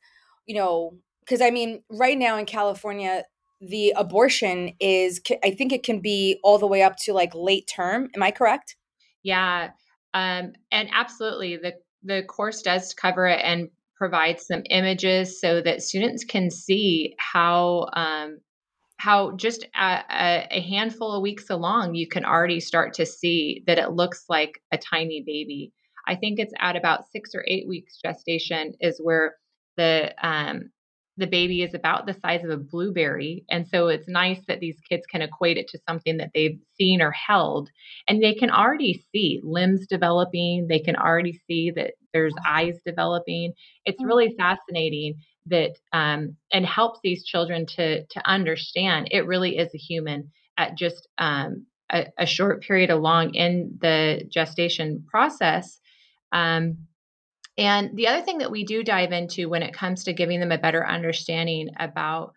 you 0.46 0.54
know 0.54 0.96
because 1.20 1.40
i 1.40 1.50
mean 1.50 1.82
right 1.90 2.18
now 2.18 2.36
in 2.36 2.44
california 2.44 3.22
the 3.60 3.92
abortion 3.96 4.72
is 4.80 5.20
i 5.44 5.50
think 5.50 5.72
it 5.72 5.82
can 5.82 6.00
be 6.00 6.38
all 6.42 6.58
the 6.58 6.66
way 6.66 6.82
up 6.82 6.96
to 6.96 7.12
like 7.12 7.34
late 7.34 7.66
term. 7.66 8.08
Am 8.14 8.22
i 8.22 8.30
correct? 8.30 8.76
Yeah 9.22 9.70
um, 10.16 10.54
and 10.72 10.88
absolutely, 10.94 11.58
the 11.58 11.74
the 12.02 12.22
course 12.22 12.62
does 12.62 12.94
cover 12.94 13.26
it 13.26 13.40
and 13.44 13.68
provide 13.96 14.40
some 14.40 14.62
images 14.70 15.38
so 15.40 15.60
that 15.60 15.82
students 15.82 16.24
can 16.24 16.50
see 16.50 17.14
how 17.18 17.88
um, 17.92 18.38
how 18.98 19.32
just 19.32 19.64
a, 19.74 20.46
a, 20.50 20.60
handful 20.60 21.12
of 21.12 21.22
weeks 21.22 21.50
along 21.50 21.94
you 21.94 22.08
can 22.08 22.24
already 22.24 22.60
start 22.60 22.94
to 22.94 23.04
see 23.04 23.62
that 23.66 23.78
it 23.78 23.92
looks 23.92 24.24
like 24.28 24.62
a 24.72 24.78
tiny 24.78 25.22
baby. 25.26 25.72
I 26.08 26.14
think 26.14 26.38
it's 26.38 26.54
at 26.60 26.76
about 26.76 27.10
six 27.10 27.34
or 27.34 27.44
eight 27.46 27.68
weeks 27.68 27.98
gestation 28.02 28.74
is 28.80 28.98
where 29.02 29.36
the 29.76 30.14
um, 30.26 30.70
the 31.18 31.26
baby 31.26 31.62
is 31.62 31.74
about 31.74 32.06
the 32.06 32.14
size 32.14 32.44
of 32.44 32.50
a 32.50 32.56
blueberry. 32.56 33.44
And 33.50 33.66
so 33.66 33.88
it's 33.88 34.08
nice 34.08 34.40
that 34.48 34.60
these 34.60 34.78
kids 34.88 35.06
can 35.06 35.22
equate 35.22 35.56
it 35.56 35.68
to 35.68 35.78
something 35.88 36.18
that 36.18 36.30
they've 36.34 36.58
seen 36.74 37.00
or 37.00 37.10
held. 37.10 37.70
And 38.06 38.22
they 38.22 38.34
can 38.34 38.50
already 38.50 39.02
see 39.12 39.40
limbs 39.42 39.86
developing, 39.86 40.66
they 40.68 40.78
can 40.78 40.96
already 40.96 41.40
see 41.46 41.70
that 41.74 41.94
there's 42.12 42.34
eyes 42.46 42.78
developing. 42.84 43.54
It's 43.86 44.00
mm. 44.00 44.06
really 44.06 44.34
fascinating 44.38 45.14
that 45.46 45.76
um, 45.92 46.36
and 46.52 46.66
helps 46.66 47.00
these 47.02 47.24
children 47.24 47.66
to 47.66 48.04
to 48.04 48.28
understand 48.28 49.08
it 49.10 49.26
really 49.26 49.58
is 49.58 49.74
a 49.74 49.78
human 49.78 50.30
at 50.58 50.76
just 50.76 51.08
um, 51.18 51.66
a, 51.92 52.06
a, 52.18 52.26
short 52.26 52.62
period 52.62 52.90
along 52.90 53.34
in 53.34 53.78
the 53.80 54.22
gestation 54.28 55.04
process. 55.08 55.80
Um, 56.32 56.78
and 57.58 57.96
the 57.96 58.08
other 58.08 58.22
thing 58.22 58.38
that 58.38 58.50
we 58.50 58.64
do 58.64 58.82
dive 58.82 59.12
into 59.12 59.48
when 59.48 59.62
it 59.62 59.74
comes 59.74 60.04
to 60.04 60.12
giving 60.12 60.40
them 60.40 60.52
a 60.52 60.58
better 60.58 60.86
understanding 60.86 61.70
about 61.78 62.34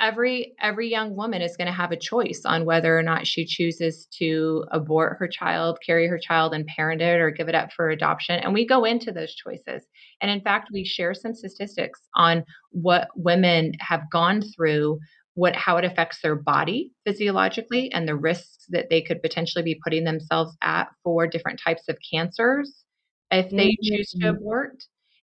every 0.00 0.54
every 0.60 0.88
young 0.88 1.16
woman 1.16 1.42
is 1.42 1.56
going 1.56 1.66
to 1.66 1.72
have 1.72 1.92
a 1.92 1.96
choice 1.96 2.42
on 2.44 2.64
whether 2.64 2.98
or 2.98 3.02
not 3.02 3.26
she 3.26 3.44
chooses 3.44 4.06
to 4.18 4.64
abort 4.72 5.16
her 5.18 5.28
child, 5.28 5.78
carry 5.84 6.06
her 6.08 6.18
child 6.18 6.54
and 6.54 6.66
parent 6.66 7.00
it 7.00 7.20
or 7.20 7.30
give 7.30 7.48
it 7.48 7.54
up 7.54 7.72
for 7.72 7.90
adoption. 7.90 8.40
And 8.40 8.52
we 8.52 8.66
go 8.66 8.84
into 8.84 9.12
those 9.12 9.34
choices. 9.34 9.84
And 10.20 10.30
in 10.30 10.40
fact, 10.40 10.70
we 10.72 10.84
share 10.84 11.14
some 11.14 11.34
statistics 11.34 12.00
on 12.14 12.44
what 12.70 13.08
women 13.14 13.72
have 13.80 14.10
gone 14.10 14.42
through 14.54 14.98
what 15.34 15.56
how 15.56 15.78
it 15.78 15.84
affects 15.84 16.20
their 16.22 16.36
body 16.36 16.92
physiologically 17.06 17.90
and 17.92 18.06
the 18.06 18.16
risks 18.16 18.66
that 18.68 18.90
they 18.90 19.00
could 19.00 19.22
potentially 19.22 19.64
be 19.64 19.80
putting 19.82 20.04
themselves 20.04 20.56
at 20.62 20.88
for 21.02 21.26
different 21.26 21.60
types 21.62 21.88
of 21.88 21.96
cancers 22.12 22.84
if 23.30 23.50
they 23.50 23.68
mm-hmm. 23.68 23.96
choose 23.96 24.10
to 24.10 24.28
abort. 24.28 24.76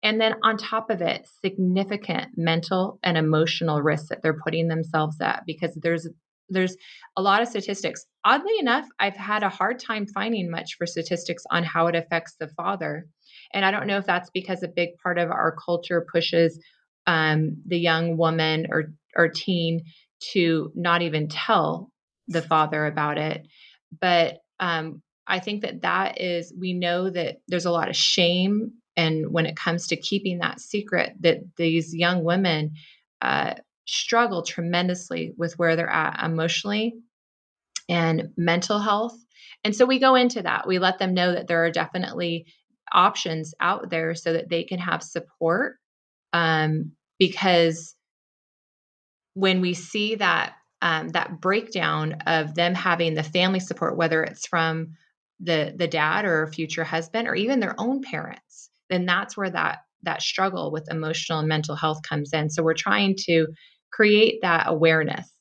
And 0.04 0.20
then 0.20 0.36
on 0.44 0.58
top 0.58 0.89
of 0.89 1.02
it, 1.02 1.28
significant 1.42 2.32
mental 2.36 3.00
and 3.04 3.18
emotional 3.18 3.82
risks 3.82 4.10
that 4.10 4.22
they're 4.22 4.39
putting 4.44 4.68
themselves 4.68 5.18
at 5.22 5.44
because 5.46 5.78
there's 5.82 6.08
there's 6.50 6.76
a 7.16 7.22
lot 7.22 7.42
of 7.42 7.48
statistics. 7.48 8.06
Oddly 8.26 8.60
enough, 8.60 8.86
I've 9.00 9.16
had 9.16 9.44
a 9.44 9.50
hard 9.50 9.80
time 9.80 10.06
finding 10.06 10.52
much 10.52 10.76
for 10.78 10.86
statistics 10.86 11.44
on 11.50 11.63
how 11.63 11.88
it 11.88 11.96
affects 11.96 12.36
the 12.38 12.50
father. 12.50 13.08
And 13.54 13.63
I 13.63 13.72
don't 13.72 13.88
know 13.88 13.98
if 13.98 14.06
that's 14.06 14.30
because 14.30 14.62
a 14.62 14.68
big 14.68 14.89
part 15.02 15.18
of 15.18 15.32
our 15.32 15.56
culture 15.66 16.06
pushes 16.12 16.60
um, 17.08 17.58
the 17.66 17.80
young 17.80 18.18
woman 18.18 18.68
or 18.70 18.94
or 19.16 19.30
teen 19.30 19.86
to 20.32 20.72
not 20.76 21.02
even 21.02 21.28
tell 21.28 21.92
the 22.28 22.42
father 22.42 22.86
about 22.86 23.18
it. 23.18 23.48
But 24.00 24.39
um, 24.60 25.02
I 25.28 25.39
think 25.39 25.62
that 25.62 25.82
that 25.82 26.20
is, 26.20 26.54
we 26.58 26.74
know 26.74 27.10
that 27.10 27.38
there's 27.48 27.66
a 27.66 27.72
lot 27.72 27.89
of 27.89 27.96
shame. 27.96 28.74
And 28.95 29.32
when 29.32 29.45
it 29.45 29.56
comes 29.56 29.88
to 29.88 29.95
keeping 29.95 30.39
that 30.39 30.60
secret, 30.60 31.13
that 31.21 31.39
these 31.56 31.95
young 31.95 32.23
women 32.23 32.73
uh, 33.21 33.56
struggle 33.86 34.43
tremendously 34.43 35.34
with 35.38 35.58
where 35.58 35.75
they're 35.75 35.89
at 35.89 36.23
emotionally 36.23 36.95
and 37.89 38.29
mental 38.38 38.79
health. 38.79 39.17
And 39.63 39.75
so 39.75 39.86
we 39.86 39.99
go 39.99 40.15
into 40.15 40.41
that. 40.41 40.67
We 40.67 40.79
let 40.79 40.99
them 40.99 41.13
know 41.13 41.34
that 41.34 41.47
there 41.47 41.65
are 41.65 41.71
definitely 41.71 42.45
options 42.91 43.53
out 43.60 43.89
there 43.89 44.13
so 44.13 44.34
that 44.34 44.49
they 44.49 44.63
can 44.63 44.79
have 44.79 45.01
support. 45.01 45.77
Um, 46.32 46.93
because 47.19 47.95
when 49.34 49.62
we 49.62 49.73
see 49.73 50.15
that 50.15 50.56
um, 50.82 51.10
that 51.10 51.39
breakdown 51.39 52.17
of 52.27 52.56
them 52.56 52.75
having 52.75 53.13
the 53.13 53.23
family 53.23 53.62
support, 53.62 53.95
whether 53.95 54.21
it's 54.23 54.45
from 54.45 54.95
the 55.39 55.73
the 55.75 55.88
dad 55.88 56.25
or 56.25 56.47
future 56.47 56.84
husband 56.84 57.27
or 57.27 57.36
even 57.36 57.60
their 57.60 57.75
own 57.79 58.01
parents 58.01 58.69
then 58.89 59.06
that's 59.06 59.38
where 59.38 59.50
that 59.50 59.80
that 60.04 60.22
struggle 60.22 60.72
with 60.72 60.91
emotional 60.91 61.39
and 61.39 61.48
mental 61.48 61.76
health 61.76 62.02
comes 62.08 62.34
in. 62.34 62.50
So 62.50 62.62
we're 62.62 62.74
trying 62.74 63.15
to 63.26 63.48
create 63.91 64.39
that 64.41 64.65
awareness. 64.67 65.32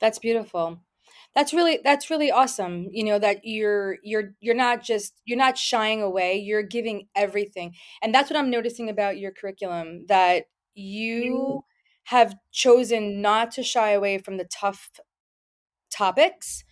That's 0.00 0.18
beautiful. 0.18 0.80
That's 1.34 1.54
really 1.54 1.78
that's 1.84 2.10
really 2.10 2.32
awesome 2.32 2.88
you 2.90 3.04
know 3.04 3.18
that 3.20 3.42
you're 3.44 3.98
you're 4.02 4.34
you're 4.40 4.54
not 4.54 4.82
just 4.82 5.14
you're 5.24 5.38
not 5.38 5.56
shying 5.56 6.02
away 6.02 6.36
you're 6.36 6.64
giving 6.64 7.06
everything. 7.14 7.74
And 8.02 8.12
that's 8.12 8.30
what 8.30 8.36
i'm 8.36 8.50
noticing 8.50 8.88
about 8.88 9.18
your 9.18 9.30
curriculum 9.30 10.06
that 10.08 10.42
mm-hmm. 10.42 10.82
you 10.82 11.64
have 12.04 12.34
chosen 12.50 13.22
not 13.22 13.52
to 13.52 13.62
shy 13.62 13.90
away 13.90 14.18
from 14.18 14.38
the 14.38 14.48
tough 14.52 14.90
topics. 15.92 16.64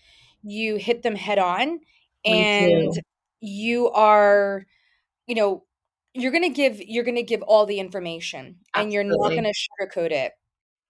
You 0.42 0.76
hit 0.76 1.02
them 1.02 1.14
head 1.14 1.38
on 1.38 1.80
and 2.24 2.92
you 3.40 3.90
are 3.90 4.64
you 5.26 5.34
know 5.34 5.64
you're 6.14 6.32
going 6.32 6.42
to 6.42 6.48
give 6.48 6.80
you're 6.80 7.04
going 7.04 7.16
to 7.16 7.22
give 7.22 7.42
all 7.42 7.66
the 7.66 7.78
information 7.78 8.56
Absolutely. 8.74 8.82
and 8.82 8.92
you're 8.92 9.04
not 9.04 9.30
going 9.30 9.44
to 9.44 9.52
sugarcoat 9.52 10.10
it 10.10 10.32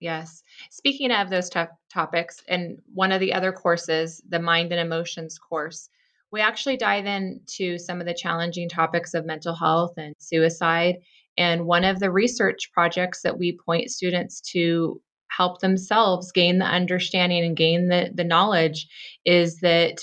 yes 0.00 0.42
speaking 0.70 1.10
of 1.10 1.30
those 1.30 1.48
tough 1.48 1.68
topics 1.92 2.42
and 2.48 2.78
one 2.94 3.12
of 3.12 3.20
the 3.20 3.32
other 3.32 3.52
courses 3.52 4.22
the 4.28 4.38
mind 4.38 4.72
and 4.72 4.80
emotions 4.80 5.38
course 5.38 5.88
we 6.30 6.40
actually 6.40 6.76
dive 6.76 7.06
into 7.06 7.78
some 7.78 8.00
of 8.00 8.06
the 8.06 8.14
challenging 8.14 8.68
topics 8.68 9.14
of 9.14 9.24
mental 9.24 9.54
health 9.54 9.94
and 9.96 10.14
suicide 10.18 10.96
and 11.36 11.66
one 11.66 11.84
of 11.84 12.00
the 12.00 12.10
research 12.10 12.70
projects 12.72 13.22
that 13.22 13.38
we 13.38 13.56
point 13.64 13.90
students 13.90 14.40
to 14.40 15.00
help 15.28 15.60
themselves 15.60 16.32
gain 16.32 16.58
the 16.58 16.64
understanding 16.64 17.44
and 17.44 17.56
gain 17.56 17.88
the, 17.88 18.10
the 18.12 18.24
knowledge 18.24 18.88
is 19.24 19.60
that 19.60 20.00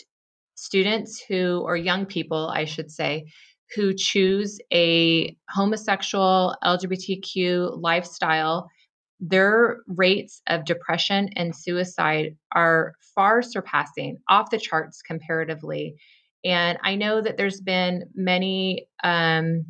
students 0.56 1.22
who, 1.28 1.62
or 1.66 1.76
young 1.76 2.06
people, 2.06 2.48
I 2.48 2.66
should 2.66 2.90
say, 2.90 3.26
who 3.74 3.94
choose 3.94 4.60
a 4.74 5.36
homosexual 5.50 6.56
LGBTQ 6.64 7.82
lifestyle, 7.82 8.70
their 9.20 9.78
rates 9.88 10.42
of 10.48 10.66
depression 10.66 11.30
and 11.36 11.56
suicide 11.56 12.36
are 12.52 12.94
far 13.16 13.42
surpassing, 13.42 14.18
off 14.30 14.50
the 14.50 14.58
charts 14.58 15.02
comparatively. 15.02 15.96
And 16.44 16.78
I 16.84 16.96
know 16.96 17.22
that 17.22 17.38
there's 17.38 17.62
been 17.62 18.04
many 18.14 18.88
um, 19.04 19.66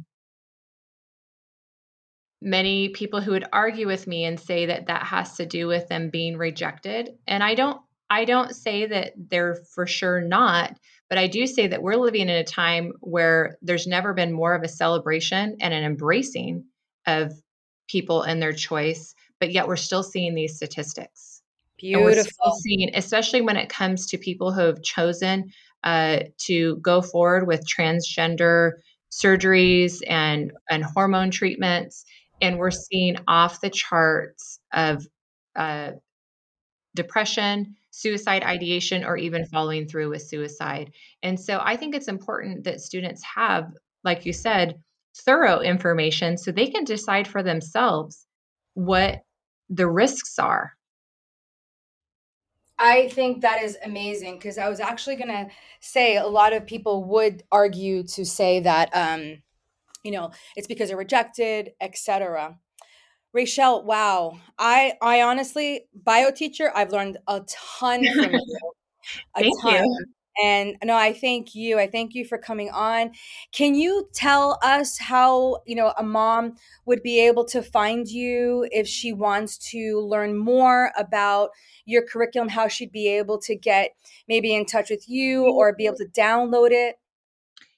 many 2.41 2.89
people 2.89 3.21
who 3.21 3.31
would 3.31 3.47
argue 3.51 3.88
with 3.88 4.08
me 4.08 4.23
and 4.25 4.39
say 4.39 4.67
that 4.67 4.88
that 4.88 5.03
has 5.03 5.36
to 5.38 5.45
do 5.45 5.67
with 5.67 5.88
them 5.88 6.10
being 6.10 6.38
rejected 6.38 7.10
and 7.27 7.43
i 7.43 7.55
don't 7.55 7.81
i 8.10 8.23
don't 8.23 8.55
say 8.55 8.86
that 8.86 9.13
they're 9.17 9.55
for 9.73 9.88
sure 9.88 10.21
not 10.21 10.77
but 11.09 11.17
i 11.17 11.27
do 11.27 11.45
say 11.47 11.67
that 11.67 11.81
we're 11.81 11.95
living 11.95 12.21
in 12.21 12.29
a 12.29 12.43
time 12.43 12.93
where 13.01 13.57
there's 13.61 13.87
never 13.87 14.13
been 14.13 14.31
more 14.31 14.55
of 14.55 14.63
a 14.63 14.67
celebration 14.67 15.57
and 15.61 15.73
an 15.73 15.83
embracing 15.83 16.65
of 17.07 17.33
people 17.87 18.21
and 18.23 18.41
their 18.41 18.53
choice 18.53 19.15
but 19.39 19.51
yet 19.51 19.67
we're 19.67 19.75
still 19.75 20.03
seeing 20.03 20.33
these 20.33 20.55
statistics. 20.55 21.41
Beautiful. 21.77 22.55
seeing 22.61 22.91
especially 22.95 23.41
when 23.41 23.57
it 23.57 23.69
comes 23.69 24.07
to 24.07 24.17
people 24.17 24.51
who 24.51 24.61
have 24.61 24.81
chosen 24.81 25.51
uh, 25.83 26.19
to 26.37 26.77
go 26.77 27.01
forward 27.01 27.45
with 27.45 27.67
transgender 27.67 28.71
surgeries 29.11 30.01
and 30.07 30.53
and 30.69 30.83
hormone 30.83 31.31
treatments 31.31 32.05
and 32.41 32.57
we're 32.57 32.71
seeing 32.71 33.17
off 33.27 33.61
the 33.61 33.69
charts 33.69 34.59
of 34.73 35.05
uh, 35.55 35.91
depression, 36.95 37.75
suicide 37.95 38.43
ideation, 38.43 39.05
or 39.05 39.15
even 39.15 39.45
following 39.45 39.88
through 39.88 40.10
with 40.10 40.21
suicide. 40.21 40.91
And 41.23 41.39
so 41.39 41.62
I 41.63 41.77
think 41.77 41.95
it's 41.95 42.10
important 42.10 42.65
that 42.65 42.81
students 42.81 43.23
have, 43.23 43.71
like 44.03 44.25
you 44.25 44.34
said, 44.34 44.75
thorough 45.19 45.62
information 45.62 46.38
so 46.38 46.51
they 46.51 46.67
can 46.67 46.84
decide 46.84 47.25
for 47.25 47.41
themselves 47.41 48.25
what 48.73 49.21
the 49.69 49.88
risks 49.88 50.38
are. 50.38 50.73
I 52.77 53.08
think 53.08 53.41
that 53.41 53.63
is 53.63 53.77
amazing 53.86 54.36
because 54.36 54.58
I 54.58 54.67
was 54.67 54.81
actually 54.81 55.15
going 55.15 55.29
to 55.29 55.47
say 55.79 56.17
a 56.17 56.27
lot 56.27 56.51
of 56.51 56.65
people 56.65 57.05
would 57.05 57.43
argue 57.49 58.03
to 58.03 58.25
say 58.25 58.60
that 58.60 58.89
um, 58.93 59.38
you 60.03 60.12
know 60.12 60.31
it's 60.58 60.67
because 60.67 60.89
they're 60.89 60.97
rejected 60.97 61.71
etc 61.79 62.58
raechelle 63.36 63.84
wow 63.84 64.38
i 64.58 64.93
i 65.02 65.21
honestly 65.21 65.82
bio 65.93 66.32
teacher 66.32 66.71
i've 66.74 66.91
learned 66.91 67.17
a 67.28 67.41
ton 67.50 68.06
from 68.13 68.34
you 68.34 68.71
a 69.36 69.41
thank 69.41 69.62
ton. 69.62 69.74
you 69.74 70.06
and 70.43 70.76
no 70.84 70.95
i 70.95 71.12
thank 71.12 71.54
you 71.54 71.78
i 71.78 71.86
thank 71.86 72.13
you 72.13 72.24
for 72.24 72.38
coming 72.38 72.69
on 72.69 73.12
can 73.52 73.76
you 73.76 74.08
tell 74.13 74.58
us 74.63 74.98
how 74.98 75.58
you 75.65 75.76
know 75.76 75.93
a 75.98 76.04
mom 76.04 76.56
would 76.86 77.04
be 77.04 77.19
able 77.19 77.43
to 77.43 77.62
find 77.62 78.08
you 78.08 78.67
if 78.71 78.88
she 78.88 79.12
wants 79.12 79.58
to 79.58 80.00
learn 80.00 80.38
more 80.38 80.91
about 80.98 81.50
your 81.86 82.02
curriculum 82.02 82.48
how 82.48 82.67
she'd 82.67 82.91
be 82.91 83.08
able 83.08 83.38
to 83.38 83.56
get 83.56 83.91
maybe 84.30 84.56
in 84.56 84.65
touch 84.65 84.89
with 84.89 85.10
you 85.10 85.43
or 85.43 85.74
be 85.76 85.86
able 85.86 85.98
to 85.98 86.08
download 86.08 86.71
it 86.71 86.95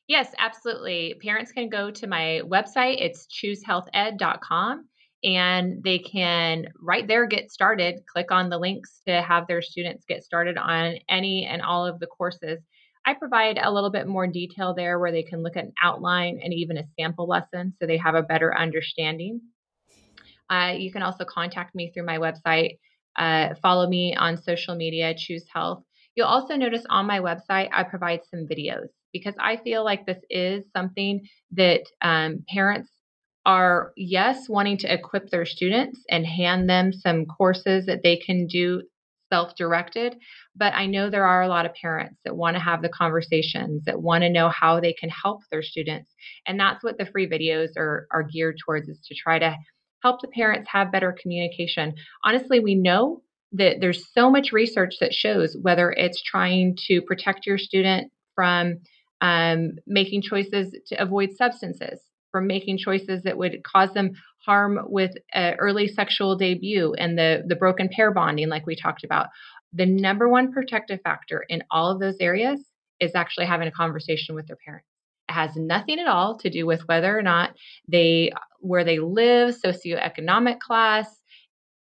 Yes, 0.09 0.33
absolutely. 0.39 1.15
Parents 1.21 1.51
can 1.51 1.67
go 1.67 1.91
to 1.91 2.07
my 2.07 2.39
website. 2.45 3.01
It's 3.01 3.27
choosehealthed.com 3.27 4.85
and 5.23 5.83
they 5.83 5.99
can 5.99 6.67
right 6.79 7.07
there 7.07 7.25
get 7.25 7.51
started. 7.51 8.03
Click 8.11 8.31
on 8.31 8.49
the 8.49 8.57
links 8.57 9.01
to 9.07 9.21
have 9.21 9.47
their 9.47 9.61
students 9.61 10.05
get 10.07 10.23
started 10.23 10.57
on 10.57 10.95
any 11.09 11.45
and 11.45 11.61
all 11.61 11.85
of 11.85 11.99
the 11.99 12.07
courses. 12.07 12.59
I 13.05 13.13
provide 13.13 13.57
a 13.57 13.71
little 13.71 13.89
bit 13.89 14.05
more 14.05 14.27
detail 14.27 14.73
there 14.73 14.99
where 14.99 15.11
they 15.11 15.23
can 15.23 15.41
look 15.41 15.55
at 15.55 15.63
an 15.63 15.73
outline 15.81 16.39
and 16.43 16.53
even 16.53 16.77
a 16.77 16.83
sample 16.99 17.27
lesson 17.27 17.73
so 17.79 17.87
they 17.87 17.97
have 17.97 18.15
a 18.15 18.23
better 18.23 18.55
understanding. 18.55 19.41
Uh, 20.49 20.73
you 20.77 20.91
can 20.91 21.01
also 21.01 21.25
contact 21.25 21.73
me 21.73 21.91
through 21.91 22.05
my 22.05 22.17
website. 22.17 22.77
Uh, 23.17 23.55
follow 23.61 23.87
me 23.87 24.15
on 24.15 24.41
social 24.41 24.75
media, 24.75 25.13
Choose 25.17 25.45
Health. 25.53 25.83
You'll 26.15 26.27
also 26.27 26.55
notice 26.55 26.83
on 26.89 27.05
my 27.05 27.19
website, 27.19 27.69
I 27.73 27.83
provide 27.83 28.21
some 28.29 28.47
videos 28.47 28.89
because 29.13 29.35
I 29.39 29.57
feel 29.57 29.83
like 29.83 30.05
this 30.05 30.19
is 30.29 30.65
something 30.75 31.27
that 31.51 31.81
um, 32.01 32.43
parents 32.49 32.89
are, 33.47 33.93
yes, 33.95 34.49
wanting 34.49 34.77
to 34.79 34.93
equip 34.93 35.29
their 35.29 35.45
students 35.45 36.03
and 36.09 36.27
hand 36.27 36.69
them 36.69 36.91
some 36.91 37.25
courses 37.25 37.85
that 37.85 38.03
they 38.03 38.17
can 38.17 38.45
do 38.45 38.83
self 39.29 39.55
directed. 39.55 40.17
But 40.55 40.73
I 40.73 40.85
know 40.85 41.09
there 41.09 41.25
are 41.25 41.41
a 41.41 41.47
lot 41.47 41.65
of 41.65 41.73
parents 41.73 42.19
that 42.25 42.35
want 42.35 42.57
to 42.57 42.61
have 42.61 42.81
the 42.81 42.89
conversations, 42.89 43.83
that 43.85 44.01
want 44.01 44.23
to 44.23 44.29
know 44.29 44.49
how 44.49 44.79
they 44.79 44.93
can 44.93 45.09
help 45.09 45.41
their 45.49 45.63
students. 45.63 46.13
And 46.45 46.59
that's 46.59 46.83
what 46.83 46.97
the 46.97 47.05
free 47.05 47.27
videos 47.27 47.69
are, 47.77 48.07
are 48.11 48.23
geared 48.23 48.57
towards 48.63 48.89
is 48.89 48.99
to 49.07 49.15
try 49.15 49.39
to 49.39 49.55
help 50.03 50.21
the 50.21 50.27
parents 50.27 50.69
have 50.69 50.91
better 50.91 51.15
communication. 51.19 51.93
Honestly, 52.25 52.59
we 52.59 52.75
know 52.75 53.21
that 53.53 53.77
there's 53.79 54.11
so 54.13 54.29
much 54.29 54.51
research 54.51 54.95
that 54.99 55.13
shows 55.13 55.55
whether 55.61 55.91
it's 55.91 56.21
trying 56.21 56.77
to 56.87 57.01
protect 57.01 57.45
your 57.45 57.57
student 57.57 58.11
from 58.35 58.75
um, 59.21 59.71
making 59.87 60.21
choices 60.21 60.75
to 60.87 61.01
avoid 61.01 61.31
substances, 61.33 61.99
from 62.31 62.47
making 62.47 62.77
choices 62.77 63.23
that 63.23 63.37
would 63.37 63.63
cause 63.63 63.93
them 63.93 64.11
harm 64.45 64.79
with 64.85 65.11
uh, 65.33 65.53
early 65.59 65.87
sexual 65.87 66.35
debut 66.35 66.93
and 66.93 67.17
the, 67.17 67.43
the 67.47 67.55
broken 67.55 67.89
pair 67.89 68.11
bonding, 68.11 68.49
like 68.49 68.65
we 68.65 68.75
talked 68.75 69.03
about. 69.03 69.27
The 69.73 69.85
number 69.85 70.29
one 70.29 70.51
protective 70.51 71.01
factor 71.03 71.43
in 71.49 71.63
all 71.69 71.91
of 71.91 71.99
those 71.99 72.17
areas 72.19 72.59
is 72.99 73.15
actually 73.15 73.45
having 73.45 73.67
a 73.67 73.71
conversation 73.71 74.35
with 74.35 74.47
their 74.47 74.57
parents. 74.65 74.87
It 75.29 75.33
has 75.33 75.55
nothing 75.55 75.99
at 75.99 76.07
all 76.07 76.37
to 76.39 76.49
do 76.49 76.65
with 76.65 76.87
whether 76.87 77.17
or 77.17 77.21
not 77.21 77.51
they, 77.87 78.31
where 78.59 78.85
they 78.85 78.99
live, 78.99 79.55
socioeconomic 79.55 80.59
class. 80.59 81.07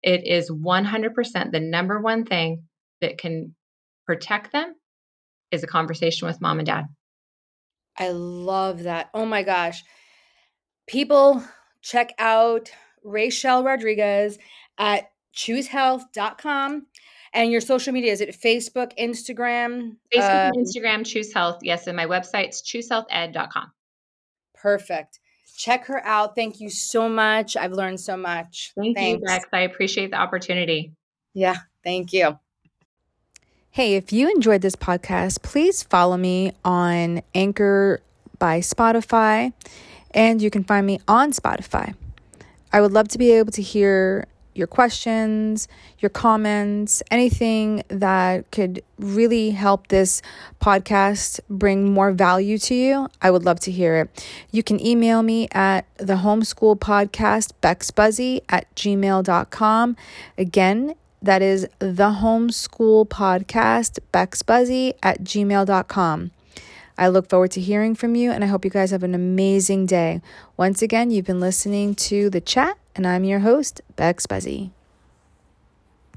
It 0.01 0.25
is 0.25 0.49
100% 0.49 1.51
the 1.51 1.59
number 1.59 2.01
one 2.01 2.25
thing 2.25 2.63
that 3.01 3.17
can 3.17 3.55
protect 4.05 4.51
them 4.51 4.75
is 5.51 5.63
a 5.63 5.67
conversation 5.67 6.27
with 6.27 6.41
mom 6.41 6.59
and 6.59 6.65
dad. 6.65 6.85
I 7.97 8.09
love 8.09 8.83
that. 8.83 9.09
Oh 9.13 9.25
my 9.25 9.43
gosh. 9.43 9.83
People 10.87 11.43
check 11.81 12.13
out 12.19 12.71
Raechelle 13.05 13.63
Rodriguez 13.63 14.37
at 14.77 15.11
choosehealth.com 15.33 16.87
and 17.35 17.51
your 17.51 17.61
social 17.61 17.93
media 17.93 18.13
is 18.13 18.21
it 18.21 18.29
Facebook, 18.29 18.97
Instagram? 18.97 19.97
Facebook, 20.13 20.47
um, 20.47 20.53
Instagram, 20.53 21.05
Choose 21.05 21.33
Health. 21.33 21.59
Yes, 21.61 21.85
and 21.85 21.95
my 21.95 22.05
website's 22.05 22.61
choosehealthed.com. 22.61 23.71
Perfect. 24.53 25.19
Check 25.57 25.85
her 25.85 26.03
out. 26.05 26.35
Thank 26.35 26.59
you 26.59 26.69
so 26.69 27.07
much. 27.09 27.55
I've 27.57 27.73
learned 27.73 27.99
so 27.99 28.17
much. 28.17 28.71
Thank 28.75 28.97
Thanks. 28.97 29.19
you, 29.19 29.25
Bex. 29.25 29.45
I 29.53 29.61
appreciate 29.61 30.11
the 30.11 30.17
opportunity. 30.17 30.93
Yeah, 31.33 31.57
thank 31.83 32.13
you. 32.13 32.39
Hey, 33.69 33.95
if 33.95 34.13
you 34.13 34.29
enjoyed 34.29 34.61
this 34.61 34.77
podcast, 34.77 35.41
please 35.41 35.83
follow 35.83 36.15
me 36.15 36.53
on 36.63 37.21
Anchor 37.35 37.99
by 38.39 38.61
Spotify, 38.61 39.51
and 40.15 40.41
you 40.41 40.49
can 40.49 40.63
find 40.63 40.87
me 40.87 40.99
on 41.07 41.31
Spotify. 41.31 41.93
I 42.73 42.81
would 42.81 42.93
love 42.93 43.09
to 43.09 43.17
be 43.19 43.31
able 43.31 43.51
to 43.51 43.61
hear 43.61 44.25
your 44.55 44.67
questions, 44.67 45.67
your 45.99 46.09
comments, 46.09 47.03
anything 47.11 47.83
that 47.89 48.49
could 48.51 48.81
really 48.97 49.51
help 49.51 49.87
this 49.87 50.21
podcast 50.61 51.41
bring 51.49 51.93
more 51.93 52.11
value 52.11 52.57
to 52.57 52.73
you. 52.73 53.09
I 53.21 53.31
would 53.31 53.43
love 53.43 53.59
to 53.61 53.71
hear 53.71 53.97
it. 53.97 54.27
You 54.51 54.63
can 54.63 54.83
email 54.83 55.21
me 55.21 55.49
at 55.51 55.85
the 55.97 56.15
homeschool 56.15 56.79
podcast, 56.79 57.51
bexbuzzy 57.61 58.41
at 58.47 58.73
gmail.com. 58.75 59.97
Again, 60.37 60.95
that 61.21 61.41
is 61.41 61.67
the 61.79 62.11
homeschool 62.21 63.07
podcast, 63.09 63.99
bexbuzzy 64.13 64.93
at 65.03 65.23
gmail.com. 65.23 66.31
I 66.97 67.07
look 67.09 67.29
forward 67.29 67.51
to 67.51 67.61
hearing 67.61 67.95
from 67.95 68.15
you 68.15 68.31
and 68.31 68.43
I 68.43 68.47
hope 68.47 68.63
you 68.63 68.71
guys 68.71 68.91
have 68.91 69.03
an 69.03 69.15
amazing 69.15 69.85
day. 69.85 70.21
Once 70.57 70.81
again, 70.81 71.11
you've 71.11 71.25
been 71.25 71.39
listening 71.39 71.95
to 71.95 72.29
The 72.29 72.41
Chat, 72.41 72.77
and 72.95 73.05
I'm 73.05 73.23
your 73.23 73.39
host, 73.39 73.81
Bex 73.95 74.25
Buzzy. 74.25 74.74